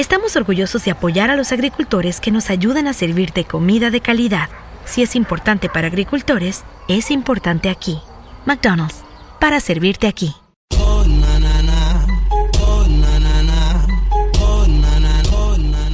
[0.00, 4.48] estamos orgullosos de apoyar a los agricultores que nos ayudan a servirte comida de calidad.
[4.84, 7.98] Si es importante para agricultores, es importante aquí.
[8.46, 9.02] McDonald's,
[9.40, 10.32] para servirte aquí.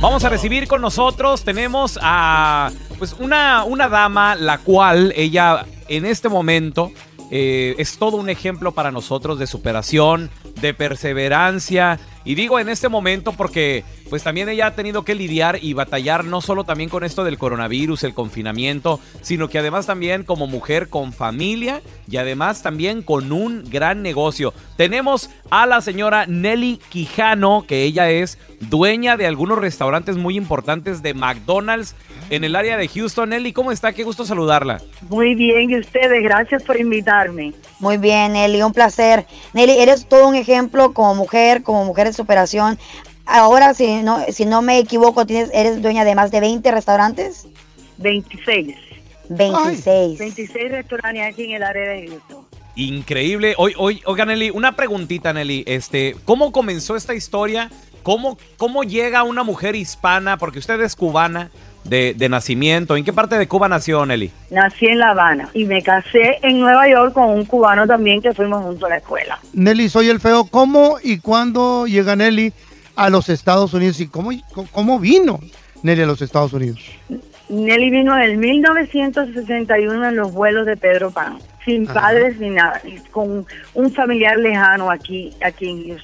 [0.00, 6.04] Vamos a recibir con nosotros, tenemos a pues una, una dama la cual ella en
[6.04, 6.92] este momento
[7.30, 11.98] eh, es todo un ejemplo para nosotros de superación, de perseverancia.
[12.24, 13.84] Y digo en este momento porque
[14.14, 17.36] pues también ella ha tenido que lidiar y batallar no solo también con esto del
[17.36, 23.32] coronavirus, el confinamiento, sino que además también como mujer con familia y además también con
[23.32, 24.54] un gran negocio.
[24.76, 31.02] Tenemos a la señora Nelly Quijano, que ella es dueña de algunos restaurantes muy importantes
[31.02, 31.96] de McDonald's
[32.30, 33.30] en el área de Houston.
[33.30, 33.92] Nelly, ¿cómo está?
[33.92, 34.80] Qué gusto saludarla.
[35.08, 37.52] Muy bien, y ustedes, gracias por invitarme.
[37.80, 39.26] Muy bien, Nelly, un placer.
[39.54, 42.78] Nelly, eres todo un ejemplo como mujer, como mujer de superación.
[43.26, 47.46] Ahora, si no, si no me equivoco, tienes, eres dueña de más de 20 restaurantes.
[47.98, 48.76] 26.
[49.28, 50.18] 26.
[50.18, 52.44] 26 restaurantes aquí en el área de Houston.
[52.76, 53.54] Increíble.
[53.56, 55.64] Hoy, hoy, oiga, Nelly, una preguntita, Nelly.
[55.66, 57.70] Este, ¿cómo comenzó esta historia?
[58.02, 60.36] ¿Cómo, ¿Cómo llega una mujer hispana?
[60.36, 61.50] Porque usted es cubana
[61.84, 62.96] de, de nacimiento.
[62.96, 64.30] ¿En qué parte de Cuba nació, Nelly?
[64.50, 68.32] Nací en La Habana y me casé en Nueva York con un cubano también que
[68.32, 69.38] fuimos juntos a la escuela.
[69.52, 70.44] Nelly, soy el feo.
[70.44, 72.52] ¿Cómo y cuándo llega Nelly
[72.96, 74.30] a los Estados Unidos y cómo,
[74.72, 75.40] cómo vino
[75.82, 76.80] Nelly a los Estados Unidos?
[77.48, 82.00] Nelly vino en el 1961 en los vuelos de Pedro Pan, sin Ajá.
[82.00, 85.98] padres ni nada, y con un familiar lejano aquí, aquí en,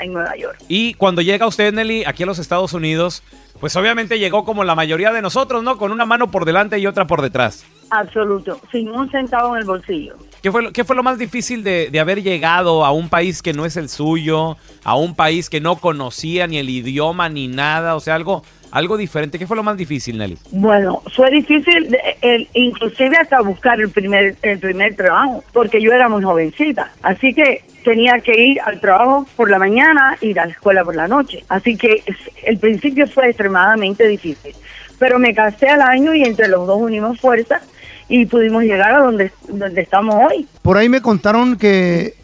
[0.00, 0.58] en Nueva York.
[0.66, 3.22] Y cuando llega usted, Nelly, aquí a los Estados Unidos,
[3.60, 5.76] pues obviamente llegó como la mayoría de nosotros, ¿no?
[5.78, 7.64] Con una mano por delante y otra por detrás.
[7.90, 10.14] Absoluto, sin un centavo en el bolsillo.
[10.42, 13.42] ¿Qué fue, lo- qué fue lo más difícil de, de haber llegado a un país
[13.42, 17.48] que no es el suyo, a un país que no conocía ni el idioma ni
[17.48, 17.96] nada?
[17.96, 19.38] O sea, algo, algo diferente.
[19.38, 20.38] ¿Qué fue lo más difícil, Nelly?
[20.50, 25.92] Bueno, fue difícil, de- el- inclusive hasta buscar el primer, el primer trabajo, porque yo
[25.92, 26.92] era muy jovencita.
[27.02, 30.94] Así que tenía que ir al trabajo por la mañana y a la escuela por
[30.96, 31.44] la noche.
[31.48, 32.02] Así que
[32.44, 34.54] el principio fue extremadamente difícil.
[34.98, 37.62] Pero me casé al año y entre los dos unimos fuerzas
[38.08, 40.46] y pudimos llegar a donde, donde estamos hoy.
[40.62, 42.14] Por ahí me contaron que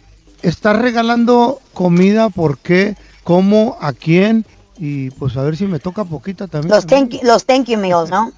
[0.42, 2.94] estás regalando comida, ¿por qué?
[3.22, 3.78] ¿Cómo?
[3.80, 4.44] ¿A quién?
[4.78, 6.74] Y pues a ver si me toca poquita también.
[6.74, 8.32] Los thank, you- los thank you meals, ¿no?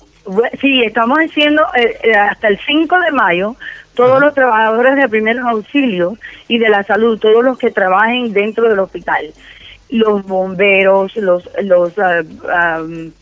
[0.60, 3.54] Sí, estamos haciendo eh, eh, hasta el 5 de mayo
[3.94, 8.68] todos los trabajadores de primeros auxilios y de la salud, todos los que trabajen dentro
[8.68, 9.32] del hospital,
[9.88, 13.12] los bomberos, los los am,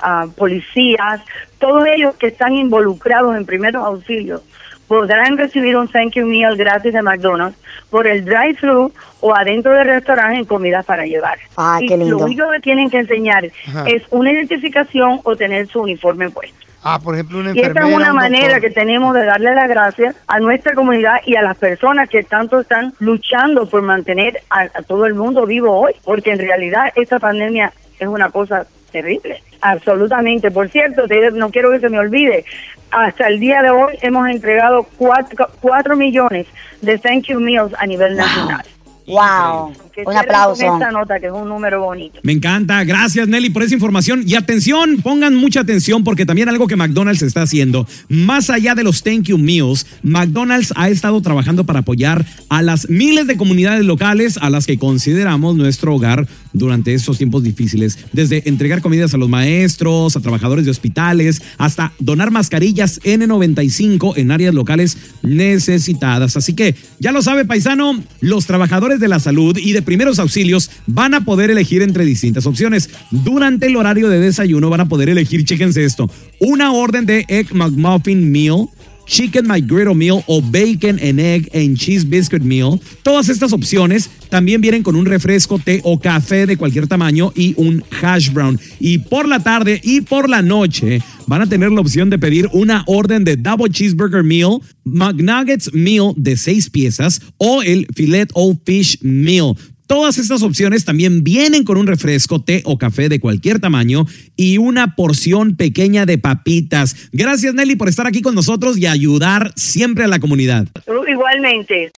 [0.00, 1.22] ah, policías,
[1.58, 4.42] todos ellos que están involucrados en primeros auxilios
[4.90, 7.56] podrán recibir un thank you meal gratis de McDonald's
[7.90, 11.38] por el drive-thru o adentro del restaurante en comidas para llevar.
[11.56, 12.18] Ah, y qué lindo.
[12.18, 13.84] lo único que tienen que enseñar Ajá.
[13.86, 16.56] es una identificación o tener su uniforme puesto.
[16.82, 17.88] Ah, por ejemplo, una Y esta enfermera.
[17.88, 21.42] es una un manera que tenemos de darle las gracias a nuestra comunidad y a
[21.42, 25.92] las personas que tanto están luchando por mantener a, a todo el mundo vivo hoy,
[26.02, 30.50] porque en realidad esta pandemia es una cosa terrible, absolutamente.
[30.50, 32.44] Por cierto, te- no quiero que se me olvide,
[32.90, 36.46] hasta el día de hoy hemos entregado cuatro, cuatro millones
[36.80, 38.64] de thank you meals a nivel nacional.
[39.06, 39.72] Wow.
[39.94, 40.64] Que Un aplauso.
[40.64, 42.20] Con esta nota, que es un número bonito.
[42.22, 44.22] Me encanta, gracias Nelly por esa información.
[44.26, 48.84] Y atención, pongan mucha atención porque también algo que McDonald's está haciendo, más allá de
[48.84, 53.84] los Thank You Meals, McDonald's ha estado trabajando para apoyar a las miles de comunidades
[53.84, 57.98] locales a las que consideramos nuestro hogar durante estos tiempos difíciles.
[58.12, 64.30] Desde entregar comidas a los maestros, a trabajadores de hospitales, hasta donar mascarillas N95 en
[64.30, 66.36] áreas locales necesitadas.
[66.36, 70.70] Así que ya lo sabe, paisano, los trabajadores de la salud y de primeros auxilios
[70.86, 72.90] van a poder elegir entre distintas opciones.
[73.10, 76.08] Durante el horario de desayuno van a poder elegir, chéquense esto,
[76.38, 78.68] una orden de Egg McMuffin Meal.
[79.06, 82.78] Chicken McGriddle Meal o Bacon and Egg and Cheese Biscuit Meal.
[83.02, 87.54] Todas estas opciones también vienen con un refresco, té o café de cualquier tamaño y
[87.56, 88.60] un hash brown.
[88.78, 92.48] Y por la tarde y por la noche van a tener la opción de pedir
[92.52, 98.56] una orden de Double Cheeseburger Meal, McNuggets Meal de seis piezas o el Filet o
[98.64, 99.56] Fish Meal.
[99.90, 104.06] Todas estas opciones también vienen con un refresco, té o café de cualquier tamaño
[104.36, 106.94] y una porción pequeña de papitas.
[107.10, 110.68] Gracias Nelly por estar aquí con nosotros y ayudar siempre a la comunidad.
[110.86, 111.90] Igualmente.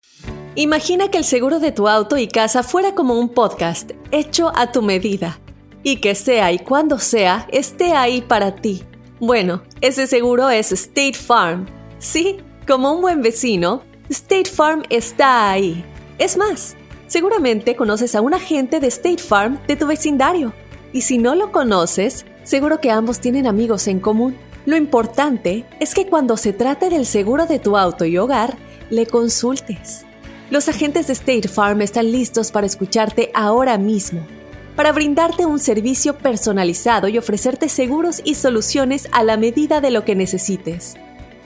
[0.55, 4.73] Imagina que el seguro de tu auto y casa fuera como un podcast hecho a
[4.73, 5.39] tu medida
[5.83, 8.85] y que sea y cuando sea esté ahí para ti.
[9.21, 11.67] Bueno, ese seguro es State Farm.
[11.99, 15.85] Sí, como un buen vecino, State Farm está ahí.
[16.19, 16.75] Es más,
[17.13, 20.55] seguramente conoces a un agente de State Farm de tu vecindario.
[20.95, 24.35] Y si no lo conoces, seguro que ambos tienen amigos en común.
[24.65, 28.57] Lo importante es que cuando se trate del seguro de tu auto y hogar,
[28.89, 30.07] le consultes.
[30.49, 34.27] Los agentes de State Farm están listos para escucharte ahora mismo,
[34.75, 40.07] para brindarte un servicio personalizado y ofrecerte seguros y soluciones a la medida de lo
[40.07, 40.95] que necesites.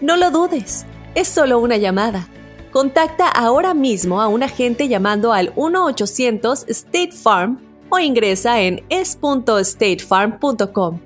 [0.01, 0.87] No lo dudes,
[1.17, 2.29] es solo una llamada.
[2.77, 7.59] Contacta ahora mismo a un agente llamando al 1-800 State Farm
[7.89, 11.01] o ingresa en es.statefarm.com.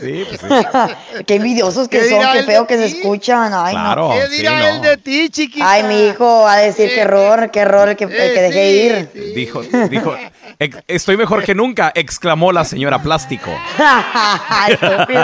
[0.00, 1.24] Sí, pues sí.
[1.26, 3.52] Qué envidiosos que ¿Qué son, qué feo que se escuchan.
[3.54, 3.80] Ay, no.
[3.82, 4.10] Claro.
[4.12, 4.66] ¿Qué sí, dirá no.
[4.66, 5.70] él de ti, chiquita?
[5.70, 8.08] Ay, mi hijo va a decir qué error, qué error que, Eh,
[8.40, 9.10] dejé sí, ir.
[9.12, 9.32] sí.
[9.34, 10.14] Dijo, dijo,
[10.58, 13.50] "Ex- estoy mejor que nunca, exclamó la señora Plástico.
[14.68, 15.22] Estúpido.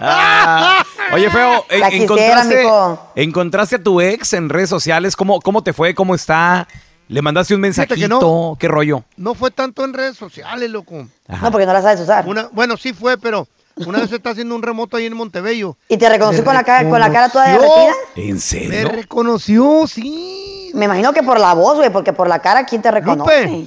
[0.00, 3.12] Ah, Oye, Feo, La quisiera, encontraste, mijo.
[3.14, 5.16] encontraste a tu ex en redes sociales.
[5.16, 5.94] ¿Cómo, ¿Cómo te fue?
[5.94, 6.66] ¿Cómo está?
[7.08, 8.08] ¿Le mandaste un que mensajito?
[8.08, 8.56] no.
[8.58, 9.04] ¿Qué rollo?
[9.16, 11.06] No fue tanto en redes sociales, loco.
[11.40, 12.26] No, porque no la sabes usar.
[12.26, 13.46] Una, bueno, sí fue, pero
[13.76, 15.76] una vez se está haciendo un remoto ahí en Montebello.
[15.88, 17.92] ¿Y te reconoció Me con la cara, con la cara toda derretida?
[18.16, 18.88] ¿En Me serio?
[18.88, 20.70] reconoció, sí.
[20.74, 23.44] Me imagino que por la voz, güey, porque por la cara, ¿quién te reconoce?
[23.46, 23.66] Lupe.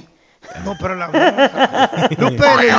[0.64, 2.78] No, pero la Lupe le digo.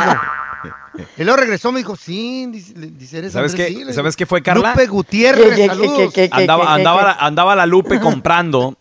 [1.18, 4.72] Y luego regresó, me dijo, sí, dice, dice, eres ¿Sabes qué- sabes qué fue, Carla?
[4.72, 5.98] Lupe Gutiérrez, ¿Qué, qué, saludos.
[5.98, 7.06] qué, qué, qué, Andaba, qué, qué, andaba, qué?
[7.08, 8.76] la- andaba la Lupe comprando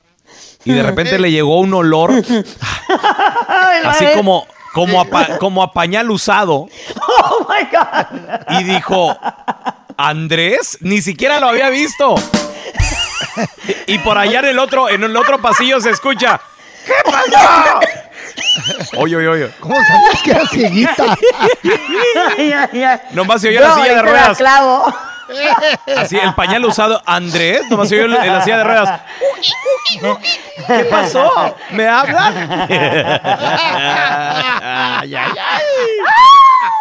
[0.64, 2.12] y de repente le llegó un olor
[3.85, 6.69] así como, como, a, pa- como a pañal usado
[7.19, 8.61] Oh my God.
[8.61, 9.17] y dijo,
[9.97, 12.14] Andrés, ni siquiera lo había visto.
[13.87, 16.40] Y por allá en el otro, en el otro pasillo se escucha,
[16.87, 17.81] ¿qué pasó?
[18.97, 19.50] Oye, oye, oye.
[19.61, 21.17] ¿Cómo sabías que era cieguita?
[23.12, 24.38] Nomás se oyó la silla de te la ruedas.
[24.38, 24.95] clavo.
[25.96, 27.00] Así, el pañal usado.
[27.06, 29.00] Andrés, nomás se oyó en la silla de ruedas.
[30.66, 31.56] ¿Qué pasó?
[31.70, 32.68] ¿Me hablan?
[35.02, 35.62] Ay, ay, ay.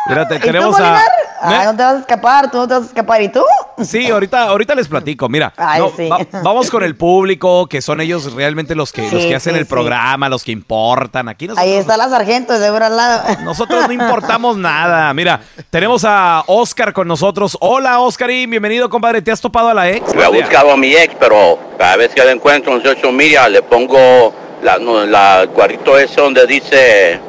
[0.07, 1.01] Mírate, ¿Y tú, tenemos a.
[1.41, 1.65] Ah, ¿Eh?
[1.65, 3.21] no te vas a escapar, tú no te vas a escapar.
[3.21, 3.43] ¿Y tú?
[3.81, 5.29] Sí, ahorita, ahorita les platico.
[5.29, 6.09] Mira, Ay, no, sí.
[6.09, 9.59] va- vamos con el público, que son ellos realmente los que, los que hacen sí,
[9.59, 9.69] el sí.
[9.69, 11.29] programa, los que importan.
[11.29, 13.23] Aquí nosotros, Ahí está la sargento, seguro al lado.
[13.43, 15.13] nosotros no importamos nada.
[15.13, 17.57] Mira, tenemos a Oscar con nosotros.
[17.61, 19.21] Hola, Oscarín, bienvenido, compadre.
[19.21, 20.13] ¿Te has topado a la ex?
[20.13, 23.47] Yo he buscado a mi ex, pero cada vez que la encuentro en social media
[23.47, 27.19] le pongo la, no, la cuadrito ese donde dice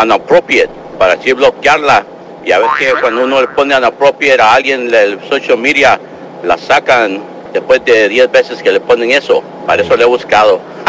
[0.00, 2.04] unappropriate para así bloquearla.
[2.44, 6.00] Y a veces que cuando uno le pone unappropriate a alguien del social media,
[6.42, 9.42] la sacan después de 10 veces que le ponen eso.
[9.66, 10.60] Para eso le he buscado.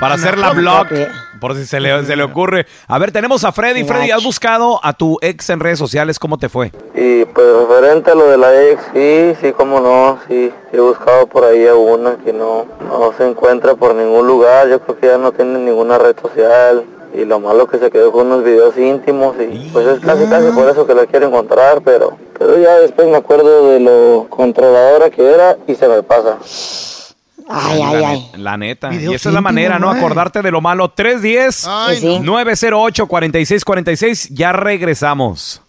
[0.00, 0.86] Para hacer la blog,
[1.40, 2.66] por si se le, se le ocurre.
[2.86, 3.82] A ver, tenemos a Freddy.
[3.82, 6.20] Freddy, ¿has buscado a tu ex en redes sociales?
[6.20, 6.70] ¿Cómo te fue?
[6.94, 10.80] Y pues referente a lo de la ex, sí, sí, cómo no, sí, sí he
[10.80, 14.98] buscado por ahí a una que no, no se encuentra por ningún lugar, yo creo
[14.98, 18.44] que ya no tiene ninguna red social y lo malo que se quedó con unos
[18.44, 22.58] videos íntimos y pues es casi casi por eso que la quiero encontrar, pero, pero
[22.58, 26.36] ya después me acuerdo de lo controladora que era y se me pasa.
[27.52, 28.30] Ay, ay, la, ay.
[28.36, 28.94] la neta.
[28.94, 29.88] Y esa es la manera, ¿no?
[29.88, 29.98] güey.
[29.98, 30.90] Acordarte de lo malo.
[30.90, 32.20] 310 Ay, Sí, sí.
[32.24, 34.28] 908-4646.
[34.30, 35.60] Ya regresamos.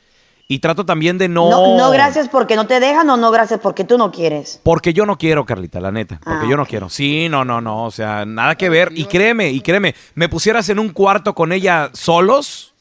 [0.47, 1.49] Y trato también de no...
[1.49, 4.61] No, no gracias porque no te dejan o no gracias porque tú no quieres.
[4.63, 6.21] Porque yo no quiero, Carlita, la neta.
[6.23, 6.91] Porque Ah, yo no quiero.
[6.91, 7.85] Sí, no, no, no.
[7.85, 8.91] O sea, nada que ver.
[8.95, 12.75] Y créeme, y créeme, me pusieras en un cuarto con ella solos,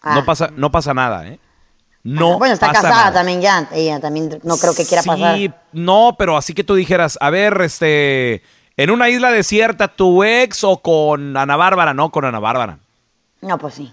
[0.00, 0.14] Ah.
[0.14, 1.38] no pasa, no pasa nada, ¿eh?
[2.04, 2.38] No.
[2.38, 3.12] Bueno, está pasa casada nada.
[3.12, 5.38] también ya, ella también no creo que quiera sí, pasar.
[5.72, 8.42] no, pero así que tú dijeras, a ver, este,
[8.78, 12.78] en una isla desierta, tu ex o con Ana Bárbara, no, con Ana Bárbara.
[13.42, 13.92] No, pues sí.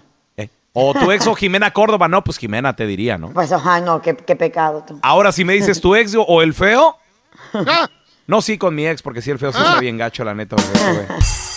[0.78, 3.30] O tu ex o Jimena Córdoba, no, pues Jimena te diría, ¿no?
[3.30, 4.98] Pues, ay, no, qué, qué pecado tú.
[5.02, 6.98] Ahora, si me dices tu ex o el feo,
[7.54, 7.88] Ah,
[8.26, 10.56] no, sí, con mi ex, porque sí, el feo sí está bien gacho, la neta.
[10.56, 11.06] güey, güey.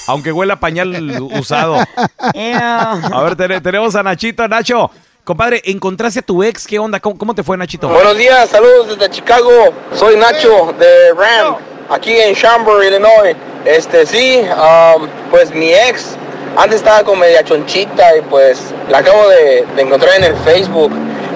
[0.07, 1.75] Aunque huela a pañal usado.
[2.23, 4.47] A ver, ten- tenemos a Nachito.
[4.47, 4.89] Nacho,
[5.23, 6.65] compadre, ¿encontraste a tu ex?
[6.65, 6.99] ¿Qué onda?
[6.99, 7.89] ¿Cómo, cómo te fue, Nachito?
[7.89, 9.49] Buenos días, saludos desde Chicago.
[9.93, 11.55] Soy Nacho de Ram,
[11.89, 13.35] aquí en Schaumburg, Illinois.
[13.65, 16.15] Este sí, um, pues mi ex
[16.59, 20.91] antes estaba con media chonchita y pues la acabo de, de encontrar en el Facebook.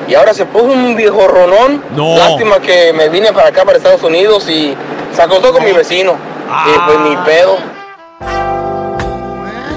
[0.06, 1.82] Y ahora se puso un viejo ronón.
[1.96, 2.18] No.
[2.18, 4.76] Lástima que me vine para acá, para Estados Unidos y
[5.14, 6.18] se acostó con mi vecino.
[6.68, 7.58] Y pues ni pedo.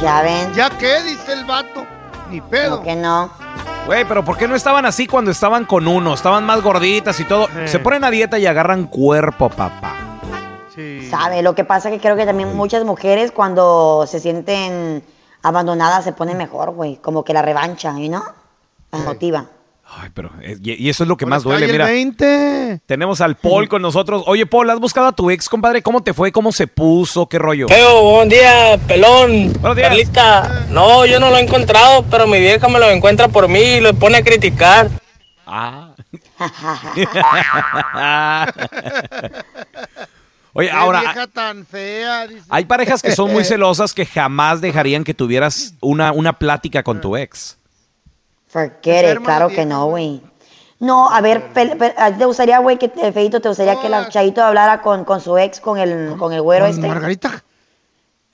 [0.03, 0.53] Ya ven.
[0.55, 1.01] ¿Ya qué?
[1.03, 1.87] Dice el vato.
[2.29, 2.83] Ni pedo.
[2.83, 3.31] Que no.
[3.87, 6.15] Güey, pero ¿por qué no estaban así cuando estaban con uno?
[6.15, 7.49] Estaban más gorditas y todo.
[7.67, 9.95] Se ponen a dieta y agarran cuerpo, papá.
[10.75, 11.09] Sí.
[11.09, 15.05] Sabe, lo que pasa que creo que también muchas mujeres cuando se sienten
[15.47, 16.97] abandonadas se ponen mejor, güey.
[16.97, 18.25] Como que la revancha, ¿y no?
[18.91, 19.47] Las motiva.
[19.89, 20.31] Ay, pero.
[20.43, 21.85] eh, Y, eso es lo que Por más duele, mira.
[21.87, 22.81] 20.
[22.87, 24.25] Tenemos al Paul con nosotros.
[24.27, 25.81] Oye, Paul, ¿has buscado a tu ex, compadre?
[25.83, 26.33] ¿Cómo te fue?
[26.33, 27.29] ¿Cómo se puso?
[27.29, 27.69] ¿Qué rollo?
[27.69, 29.53] Feo, buen día, pelón.
[29.61, 29.89] Buenos días.
[29.89, 30.67] Carlita.
[30.71, 33.81] No, yo no lo he encontrado, pero mi vieja me lo encuentra por mí y
[33.81, 34.89] lo pone a criticar.
[35.47, 35.93] Ah.
[40.57, 42.43] Oye, Qué ahora, vieja tan fea, dice.
[42.49, 47.01] hay parejas que son muy celosas que jamás dejarían que tuvieras una, una plática con
[47.01, 47.59] tu ex.
[48.49, 50.21] Forget it, claro la que no, güey.
[50.79, 53.81] No, a ver, pel- pel- ¿a ti ¿te gustaría, güey, que eh, Feito, te gustaría
[53.81, 56.87] que la Chayito hablara con, con su ex, con el, con el güero ¿Con este?
[56.87, 57.43] Margarita?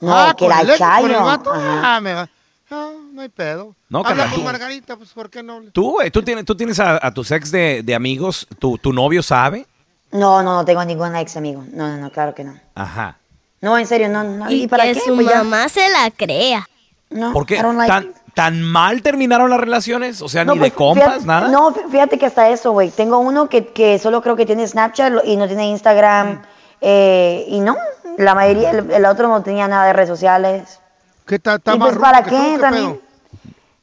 [0.01, 1.19] No, Ah, que la el el Chayo.
[1.55, 2.29] Ah, me va.
[2.69, 3.75] No, no hay pedo.
[3.89, 5.61] No, Habla carnal, con tú- Margarita, pues ¿por qué no?
[5.73, 8.93] Tú, güey, tú tienes, tú tienes a, a tus ex de, de amigos, tu, tu
[8.93, 9.67] novio sabe.
[10.13, 11.65] No, no, no tengo ningún ex amigo.
[11.73, 12.55] No, no, no, claro que no.
[12.75, 13.17] Ajá.
[13.61, 14.23] No, en serio, no.
[14.25, 14.51] no.
[14.51, 15.01] Y, para que qué?
[15.01, 15.39] su Pues ya.
[15.43, 16.69] mamá se la crea.
[17.11, 17.63] No, ¿Por qué?
[17.63, 18.15] Like ¿Tan.
[18.35, 20.23] ¿Tan mal terminaron las relaciones?
[20.23, 21.49] O sea, No, ni pues, de compas, fíjate- nada.
[21.49, 22.89] No, fí- fíjate que hasta eso, güey.
[22.91, 26.41] Tengo uno que, que solo creo que tiene Snapchat y no tiene Instagram.
[26.81, 27.77] eh, y no,
[28.17, 30.81] la mayoría, el, el otro no tenía nada de redes sociales.
[31.27, 31.59] ¿Qué tal?
[31.59, 32.99] ¿Está ¿Y pues para qué también?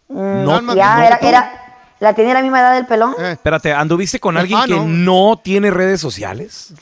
[0.07, 1.59] Mm, No, no, ya, no, era, era,
[2.00, 3.15] la tiene la misma edad del pelón.
[3.20, 5.39] Eh, Espérate, ¿anduviste con alguien que no.
[5.44, 6.74] tiene redes sociales?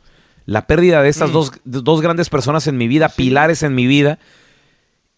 [0.46, 1.32] la pérdida de estas Mm.
[1.32, 4.18] dos, dos grandes personas en mi vida, pilares en mi vida.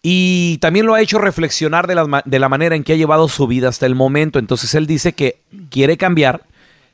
[0.01, 3.27] Y también lo ha hecho reflexionar de la, de la manera en que ha llevado
[3.27, 4.37] su vida hasta el momento.
[4.37, 6.43] Entonces él dice que quiere cambiar.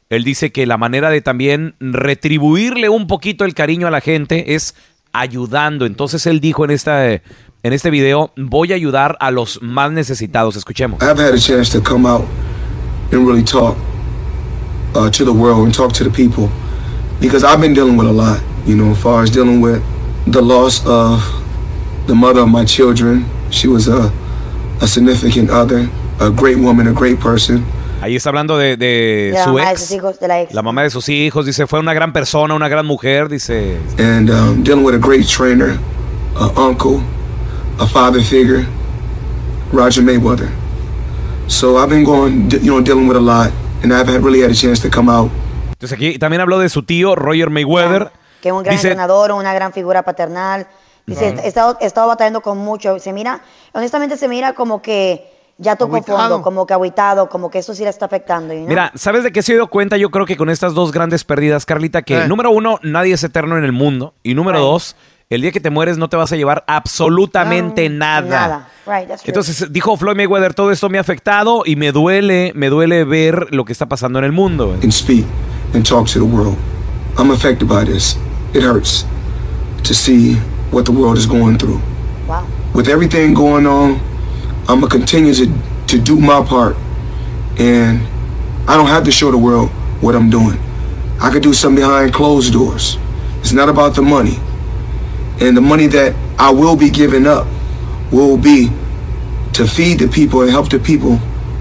[0.10, 4.56] Él dice que la manera de también retribuirle un poquito el cariño a la gente
[4.56, 4.76] es
[5.14, 5.86] ayudando.
[5.86, 7.22] Entonces él dijo en, esta,
[7.64, 10.56] en este video, voy a ayudar a los más necesitados.
[10.56, 11.02] Escuchemos.
[11.02, 12.24] I've had a chance to come out
[13.12, 13.76] and really talk
[14.96, 16.50] uh, to the world and talk to the people
[17.20, 19.82] because I've been dealing with a lot, you know, as far as dealing with
[20.28, 21.22] the loss of
[22.08, 23.26] the mother of my children.
[23.52, 24.12] She was a,
[24.82, 25.88] a significant other,
[26.20, 27.64] a great woman, a great person.
[28.02, 29.82] Ahí está hablando de, de De la su mamá de ex.
[29.82, 30.54] sus hijos, de la ex.
[30.56, 33.78] La mamá de sus hijos, dice, fue una gran persona, una gran mujer, dice.
[34.00, 35.78] and um, dealing with a great trainer,
[36.36, 37.00] a uncle,
[37.80, 38.66] a father figure,
[39.72, 40.50] Roger Mayweather.
[41.48, 43.52] So I've been going, you know, dealing with a lot,
[43.84, 45.30] and I've had, really had a chance to come out
[45.74, 48.12] Entonces aquí también habló de su tío, Roger Mayweather.
[48.42, 50.68] Que es un gran Dice- entrenador, una gran figura paternal.
[51.08, 53.00] Dice, he, estado, he estado batallando con mucho.
[53.00, 53.42] Se mira,
[53.74, 56.18] honestamente se mira como que ya tocó Agüitado.
[56.20, 58.54] fondo, como que aguitado, como que eso sí le está afectando.
[58.54, 58.70] you know?
[58.70, 59.98] Mira, ¿sabes de qué se dio cuenta?
[59.98, 62.28] Yo creo que con estas dos grandes pérdidas, Carlita, que Eh.
[62.28, 64.14] número uno, nadie es eterno en el mundo.
[64.24, 64.96] Y número dos,
[65.32, 68.22] el día que te mueres no te vas a llevar absolutamente nada.
[68.22, 68.68] Nada.
[68.86, 69.32] Right, that's true.
[69.32, 73.48] Entonces dijo Floyd Mayweather, todo esto me ha afectado y me duele, me duele ver
[73.52, 74.74] lo que está pasando en el mundo.
[74.84, 75.26] and speak
[75.74, 76.58] and talk to the world.
[77.18, 78.18] I'm affected by this.
[78.54, 79.06] It hurts
[79.84, 80.36] to see
[80.72, 81.80] what the world is going through.
[82.28, 82.46] Wow.
[82.74, 84.00] With everything going on,
[84.68, 85.48] I'm gonna continue to,
[85.88, 86.76] to do my part,
[87.58, 88.02] and
[88.68, 89.70] I don't have to show the world
[90.02, 90.60] what I'm doing.
[91.22, 92.98] I could do something behind closed doors.
[93.40, 94.40] It's not about the money,
[95.42, 97.46] and the money that I will be giving up
[98.12, 98.70] will be
[99.54, 101.18] to feed the people and help the people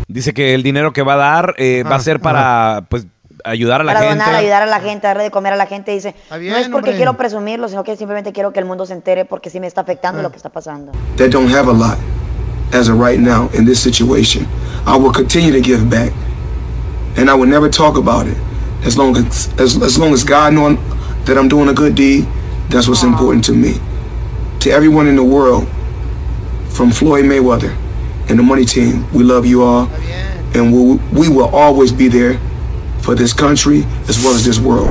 [0.08, 3.06] Dice que el dinero que va a dar eh, va a ser para pues
[3.44, 4.24] ayudar a la Para gente.
[4.24, 5.92] donar, ayudar a la gente, darle de comer a la gente.
[5.92, 6.96] Dice, bien, no es porque hombre.
[6.96, 9.82] quiero presumirlo, sino que simplemente quiero que el mundo se entere porque sí me está
[9.82, 10.90] afectando lo que está pasando.
[11.16, 11.96] that don't have a lot
[12.72, 14.46] as of right now in this situation.
[14.84, 16.12] I will continue to give back
[17.16, 18.36] and I would never talk about it.
[18.84, 20.76] As long as as, as long as God knowing
[21.26, 22.26] that I'm doing a good deed,
[22.70, 23.74] that's what's important to me.
[24.60, 25.66] To everyone in the world,
[26.70, 27.74] from Floyd Mayweather
[28.28, 29.88] and the Money Team, we love you all,
[30.54, 32.38] and we we will always be there
[33.02, 34.88] for this country as well as this world.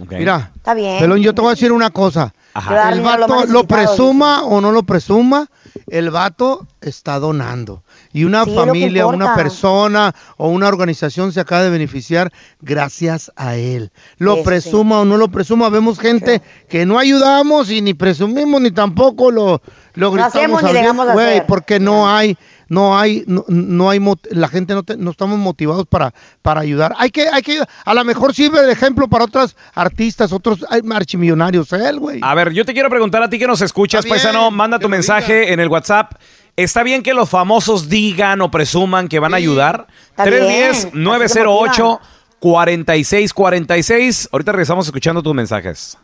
[0.00, 0.18] Okay.
[0.18, 0.98] Mira, Está bien.
[0.98, 2.34] Pelón, yo te voy a decir una cosa.
[2.54, 2.70] Ajá.
[2.70, 4.82] El Te va a dar dinero a los vato, más lo presuma o no lo
[4.82, 5.46] presuma,
[5.88, 7.82] el vato está donando.
[8.12, 13.56] Y una Sí, familia, una persona o una organización se acaba de beneficiar gracias a
[13.56, 13.90] él.
[14.18, 18.70] Lo presuma o no lo presuma, vemos gente que no ayudamos y ni presumimos ni
[18.70, 19.60] tampoco lo,
[19.94, 21.46] lo gritamos hacemos ni al de güey, hacer.
[21.46, 22.36] porque no hay
[22.68, 26.60] no hay no, no hay mot- la gente no, te- no estamos motivados para para
[26.60, 26.94] ayudar.
[26.98, 31.72] Hay que hay que a lo mejor sirve de ejemplo para otros artistas, otros archimillonarios,
[31.72, 32.20] él, güey.
[32.22, 34.88] A ver, yo te quiero preguntar a ti que nos escuchas, bien, paisano, manda tu
[34.88, 36.12] mensaje en el WhatsApp.
[36.56, 39.86] ¿Está bien que los famosos digan o presuman que van a ayudar?
[40.08, 42.00] Está bien, así se 310-908.
[42.38, 44.28] 4646.
[44.32, 45.98] Ahorita regresamos escuchando tus mensajes.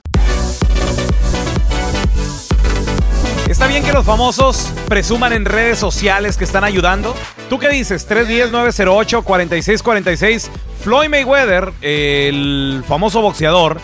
[3.63, 7.15] ¿Está bien que los famosos presuman en redes sociales que están ayudando?
[7.49, 8.11] ¿Tú qué dices?
[8.11, 10.49] 310-908-4646.
[10.81, 13.81] Floyd Mayweather, el famoso boxeador,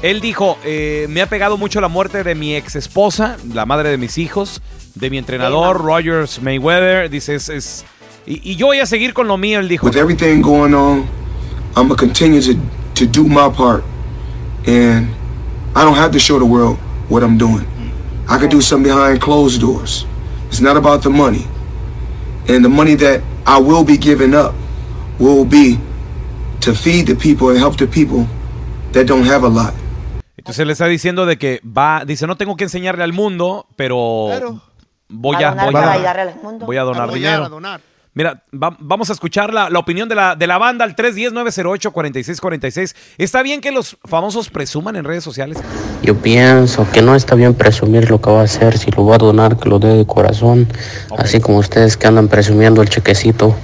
[0.00, 3.90] él dijo, eh, me ha pegado mucho la muerte de mi ex esposa, la madre
[3.90, 4.62] de mis hijos,
[4.94, 7.10] de mi entrenador, Rogers Mayweather.
[7.10, 7.50] Dice, es...
[7.50, 7.84] es-
[8.26, 9.86] y, y yo voy a seguir con lo mío, él dijo.
[9.88, 11.00] With everything going on,
[11.76, 12.54] I'm gonna continue to
[12.94, 13.84] to do my part,
[14.66, 15.10] and
[15.76, 16.78] I don't have to show the world
[17.10, 17.66] what I'm doing.
[18.28, 20.06] I could do something behind closed doors.
[20.48, 21.44] It's not about the money,
[22.48, 24.52] and the money that I will be giving up
[25.18, 25.78] will be
[26.60, 28.26] to feed the people and help the people
[28.92, 29.72] that don't have a lot.
[30.36, 34.60] Entonces le está diciendo de que va, dice, no tengo que enseñarle al mundo, pero
[35.08, 36.66] voy a, a donar voy a- ayudarle al mundo.
[36.66, 37.44] voy a donar dinero.
[37.44, 37.80] a donar.
[38.14, 42.94] Mira, va- vamos a escuchar la, la opinión de la, de la banda al 310-908-4646.
[43.18, 45.58] ¿Está bien que los famosos presuman en redes sociales?
[46.02, 49.14] Yo pienso que no está bien presumir lo que va a hacer, si lo va
[49.16, 50.68] a donar, que lo dé de corazón,
[51.18, 53.54] así como ustedes que andan presumiendo el chequecito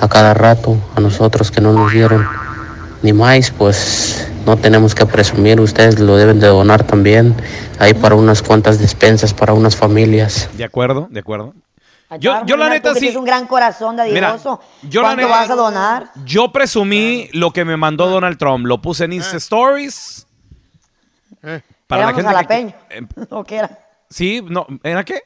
[0.00, 2.26] a cada rato, a nosotros que no nos dieron
[3.02, 7.34] ni más, pues no tenemos que presumir, ustedes lo deben de donar también,
[7.78, 10.48] ahí para unas cuantas despensas, para unas familias.
[10.56, 11.54] De acuerdo, de acuerdo.
[12.18, 13.00] Yo, yo la neta sí.
[13.00, 16.10] tienes un gran corazón de Mira, yo la ¿Cuánto neta- vas a donar?
[16.24, 18.66] Yo presumí lo que me mandó Donald Trump.
[18.66, 20.26] Lo puse en Insta Stories.
[21.40, 22.46] Para la Era un gente
[22.88, 23.78] que- eh, ¿O qué era?
[24.08, 25.22] Sí, no, ¿era qué?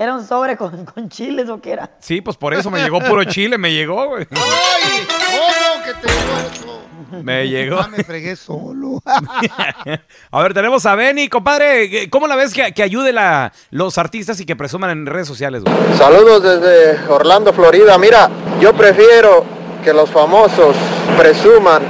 [0.00, 1.90] ¿Era un sobre con, con chiles o qué era?
[1.98, 4.28] Sí, pues por eso me llegó puro chile, me llegó, güey.
[4.30, 5.04] ¡Ay!
[5.08, 7.22] ¿Cómo que te llegó eso?
[7.24, 7.80] Me llegó.
[7.80, 9.02] Ah, me fregué solo.
[10.30, 12.08] A ver, tenemos a Benny, compadre.
[12.10, 15.64] ¿Cómo la ves que, que ayude la, los artistas y que presuman en redes sociales?
[15.64, 15.74] güey?
[15.96, 17.98] Saludos desde Orlando, Florida.
[17.98, 18.30] Mira,
[18.60, 19.44] yo prefiero
[19.82, 20.76] que los famosos
[21.16, 21.82] presuman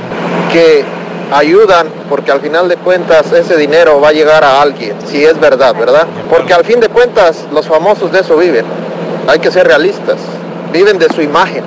[0.50, 0.82] que
[1.32, 5.38] ayudan porque al final de cuentas ese dinero va a llegar a alguien, si es
[5.38, 6.06] verdad, ¿verdad?
[6.30, 8.64] Porque al fin de cuentas los famosos de eso viven.
[9.26, 10.16] Hay que ser realistas.
[10.72, 11.64] Viven de su imagen.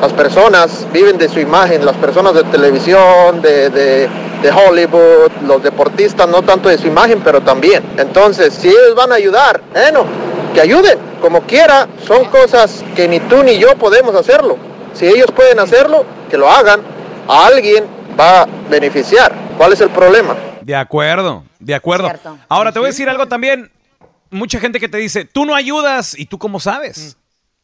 [0.00, 4.08] Las personas viven de su imagen, las personas de televisión, de, de-
[4.42, 7.82] de Hollywood, los deportistas, no tanto de su imagen, pero también.
[7.96, 10.04] Entonces, si ellos van a ayudar, bueno,
[10.52, 14.58] que ayuden, como quiera, son cosas que ni tú ni yo podemos hacerlo.
[14.92, 16.80] Si ellos pueden hacerlo, que lo hagan,
[17.26, 17.84] a alguien
[18.18, 19.34] va a beneficiar.
[19.56, 20.36] ¿Cuál es el problema?
[20.62, 22.06] De acuerdo, de acuerdo.
[22.08, 22.38] Cierto.
[22.48, 23.70] Ahora te voy a decir algo también.
[24.30, 27.16] Mucha gente que te dice, tú no ayudas, ¿y tú cómo sabes?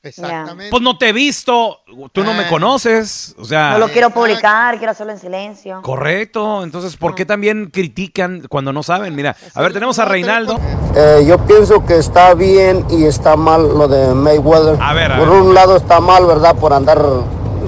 [0.02, 0.70] Exactamente.
[0.70, 1.80] Pues no te he visto,
[2.12, 2.48] tú no me Ah.
[2.48, 3.34] conoces.
[3.38, 5.82] O sea, No lo quiero publicar, quiero hacerlo en silencio.
[5.82, 6.62] correcto.
[6.64, 9.14] Entonces, ¿por qué también critican cuando no saben?
[9.14, 10.58] Mira, a ver, tenemos a Reinaldo.
[10.96, 14.78] Eh, yo pienso que está bien y está mal lo de Mayweather.
[14.80, 16.54] A ver, a por un lado está mal, ¿verdad?
[16.56, 16.98] Por andar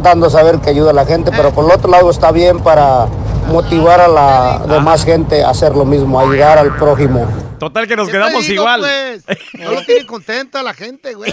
[0.03, 2.61] dando a saber que ayuda a la gente, pero por el otro lado está bien
[2.61, 3.07] para
[3.49, 7.27] motivar a la demás gente a hacer lo mismo, ayudar al prójimo.
[7.59, 8.81] Total que nos ¿Qué te quedamos digo, igual.
[8.81, 9.25] pues?
[9.61, 11.31] No lo tiene contenta la gente, güey.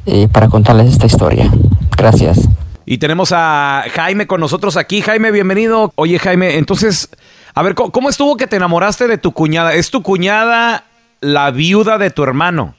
[0.05, 1.51] eh, para contarles esta historia.
[1.95, 2.49] Gracias.
[2.85, 5.01] Y tenemos a Jaime con nosotros aquí.
[5.01, 5.91] Jaime, bienvenido.
[5.95, 7.09] Oye, Jaime, entonces,
[7.53, 9.73] a ver, ¿cómo, cómo estuvo que te enamoraste de tu cuñada?
[9.73, 10.85] ¿Es tu cuñada
[11.21, 12.75] la viuda de tu hermano?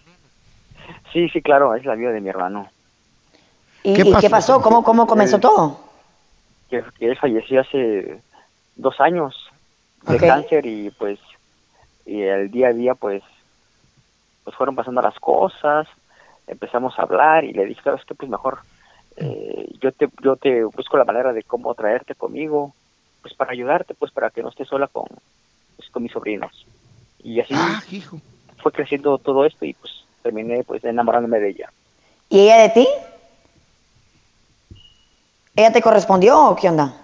[1.15, 2.69] Sí, sí, claro, es la viuda de mi hermano.
[3.85, 4.61] ¿Y y qué pasó?
[4.61, 5.81] ¿Cómo, cómo comenzó Eh, todo?
[6.69, 8.21] Que, que él falleció hace
[8.75, 9.49] dos años
[10.09, 11.19] de cáncer y pues
[12.05, 13.23] y el día a día pues
[14.43, 15.87] pues fueron pasando las cosas,
[16.49, 18.59] empezamos a hablar y le dije, sabes que pues mejor
[19.17, 22.75] eh, yo te yo te busco la manera de cómo traerte conmigo,
[23.23, 25.05] pues para ayudarte, pues para que no estés sola con
[25.77, 26.67] pues, con mis sobrinos.
[27.23, 27.55] Y así
[28.59, 31.71] fue creciendo todo esto y pues terminé pues enamorándome de ella.
[32.31, 32.89] ¿Y ella de ti?
[35.55, 36.95] ¿Ella te correspondió o qué onda?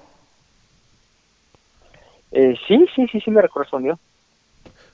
[2.33, 3.98] Eh, sí, sí, sí, sí me correspondió.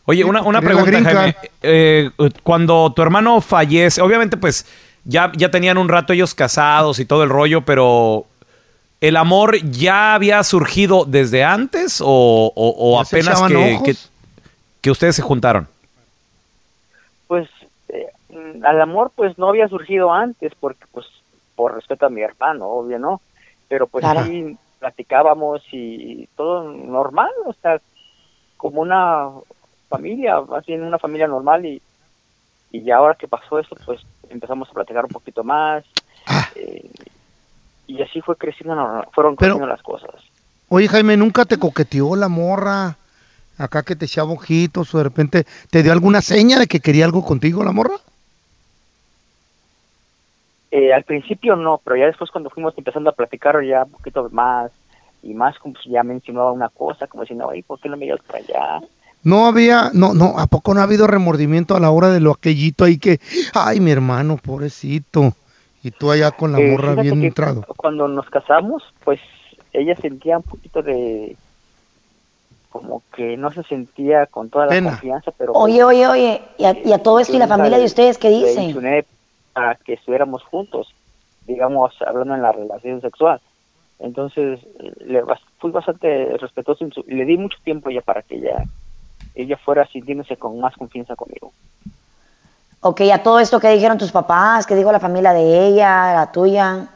[0.05, 1.37] Oye, una, una pregunta, Jaime.
[1.63, 2.11] Eh,
[2.43, 4.67] cuando tu hermano fallece, obviamente, pues
[5.05, 8.27] ya, ya tenían un rato ellos casados y todo el rollo, pero
[9.01, 13.97] ¿el amor ya había surgido desde antes o, o- o ¿Ya se apenas que, que,
[14.81, 15.69] que ustedes se juntaron?
[17.27, 17.49] Pues
[18.63, 21.07] al amor pues no había surgido antes porque pues
[21.55, 23.21] por respeto a mi hermano, obvio, ¿no?
[23.69, 24.25] Pero pues Claro.
[24.25, 27.81] sí platicábamos y todo normal, o sea,
[28.57, 29.29] como una
[29.89, 31.81] familia, más bien una familia normal y,
[32.73, 35.85] y ya ahora que pasó eso pues empezamos a platicar un poquito más
[36.57, 36.91] eh,
[37.87, 38.75] y así fue creciendo,
[39.13, 40.11] fueron Pero- creciendo las cosas.
[40.69, 42.97] Oye, Jaime, ¿nunca te coqueteó la morra?
[43.57, 47.05] Acá que te echaba ojitos o de repente te dio alguna seña de que quería
[47.05, 47.95] algo contigo la morra.
[50.79, 54.29] Eh, al principio no, pero ya después cuando fuimos empezando a platicar ya un poquito
[54.31, 54.71] más
[55.23, 57.97] y más como si ya me insinuaba una cosa, como diciendo, ay, ¿por qué no
[57.97, 58.87] me llevas para allá?
[59.23, 62.33] No había, no, no, ¿a poco no ha habido remordimiento a la hora de lo
[62.33, 63.21] aquellito ahí que,
[63.55, 65.33] ay, mi hermano, pobrecito?
[65.83, 67.65] Y tú allá con la Eh, morra bien que entrado.
[67.79, 69.19] Cuando nos casamos, pues
[69.73, 71.37] ella sentía un poquito de
[72.69, 74.91] como que no se sentía con toda la Pena.
[74.91, 77.87] confianza, pero Oye, oye, oye, ¿y a, y a todo esto y la familia de
[77.87, 79.07] ustedes qué dicen?
[79.57, 80.95] Para que estuviéramos juntos,
[81.47, 83.41] digamos, hablando en la relación sexual.
[83.99, 84.61] Entonces,
[84.99, 88.35] le bas- fui bastante respetuoso en su- y le di mucho tiempo ya para que
[88.37, 88.67] ella,
[89.35, 91.55] ella fuera sintiéndose con más confianza conmigo.
[92.81, 96.31] Ok, a todo esto que dijeron tus papás, qué dijo la familia de ella, la
[96.31, 96.89] tuya.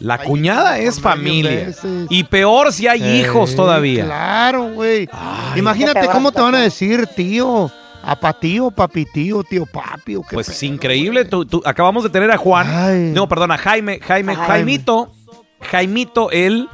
[0.00, 1.70] La cuñada es familia.
[2.10, 4.04] Y peor si hay hijos todavía.
[4.06, 5.08] Claro, güey.
[5.56, 7.70] Imagínate cómo te van a decir, tío.
[8.02, 10.16] Apatío, papitío, tío, papi.
[10.16, 10.56] o qué Pues pedo.
[10.56, 11.24] es increíble.
[11.26, 13.12] Tú- tú- acabamos de tener a Juan.
[13.12, 14.00] No, perdón, a Jaime.
[14.00, 14.46] Jaime, Jaime.
[14.48, 15.12] Jaimito.
[15.60, 16.68] Jaimito, él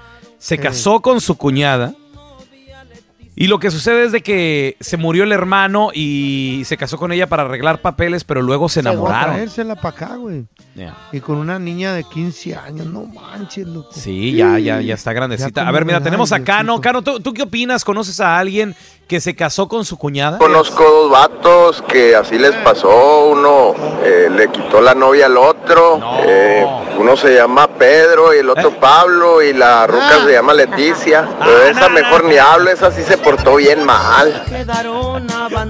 [0.44, 1.94] se casó con su cuñada.
[3.35, 7.12] Y lo que sucede es de que se murió el hermano y se casó con
[7.12, 9.37] ella para arreglar papeles, pero luego se enamoraron.
[9.37, 10.44] traérsela para acá, güey.
[10.74, 10.96] Ya.
[11.12, 13.90] Y con una niña de 15 años, no manches, loco.
[13.92, 15.62] Sí, ya, ya, ya está grandecita.
[15.62, 16.80] Ya A ver, mira, tenemos a Cano.
[16.80, 17.85] Cano, ¿tú, tú qué opinas?
[17.85, 20.38] ¿Conoces a alguien que se casó con su cuñada?
[20.38, 26.00] Conozco dos vatos que así les pasó, uno eh, le quitó la novia al otro,
[26.26, 26.66] eh,
[26.98, 31.62] uno se llama Pedro y el otro Pablo y la ruca se llama Leticia, pero
[31.64, 34.44] esa mejor ni hablo, esa sí se portó bien mal.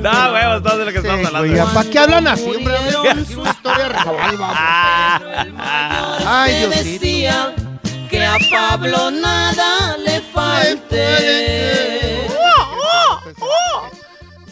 [0.05, 1.73] No, huevos, no de lo que estamos hablando.
[1.73, 2.75] ¿Para qué hablan así, hombre?
[3.21, 3.91] Historia.
[6.27, 6.81] Ay, Diosito.
[6.81, 7.55] decía
[8.11, 12.14] que a Pablo nada le falte.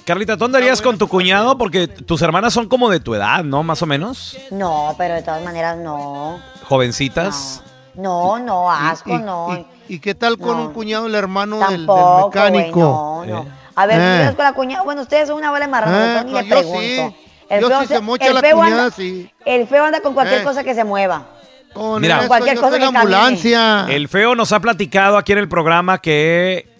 [0.04, 1.56] Carlita, ¿tú andarías con tu cuñado?
[1.56, 3.62] Porque tus hermanas son como de tu edad, ¿no?
[3.62, 4.36] Más o menos.
[4.50, 6.40] No, pero de todas maneras no.
[6.64, 7.62] Jovencitas.
[7.94, 9.66] No, no, asco, ¿Y, no.
[9.88, 10.62] y- y qué tal con No.
[10.66, 12.78] un cuñado, el hermano del- del, Tampoco, güey, mecánico?
[12.80, 13.46] no, no.
[13.74, 14.28] A ver, Eh.
[14.30, 14.82] ¿tú con la cuñada?
[14.82, 16.80] Bueno, ustedes son una bola de marranos, Eh, ni no, le pregunto.
[16.80, 17.16] sí.
[17.48, 19.30] El Yo feo sí se mocha el la feo cuñada, anda, sí.
[19.44, 20.44] El feo anda con cualquier Eh.
[20.44, 21.26] cosa que se mueva.
[21.74, 22.26] Con Mira.
[22.26, 22.98] Cualquier cosa camine.
[22.98, 23.86] ambulancia.
[23.88, 26.71] El feo nos ha platicado aquí en el programa que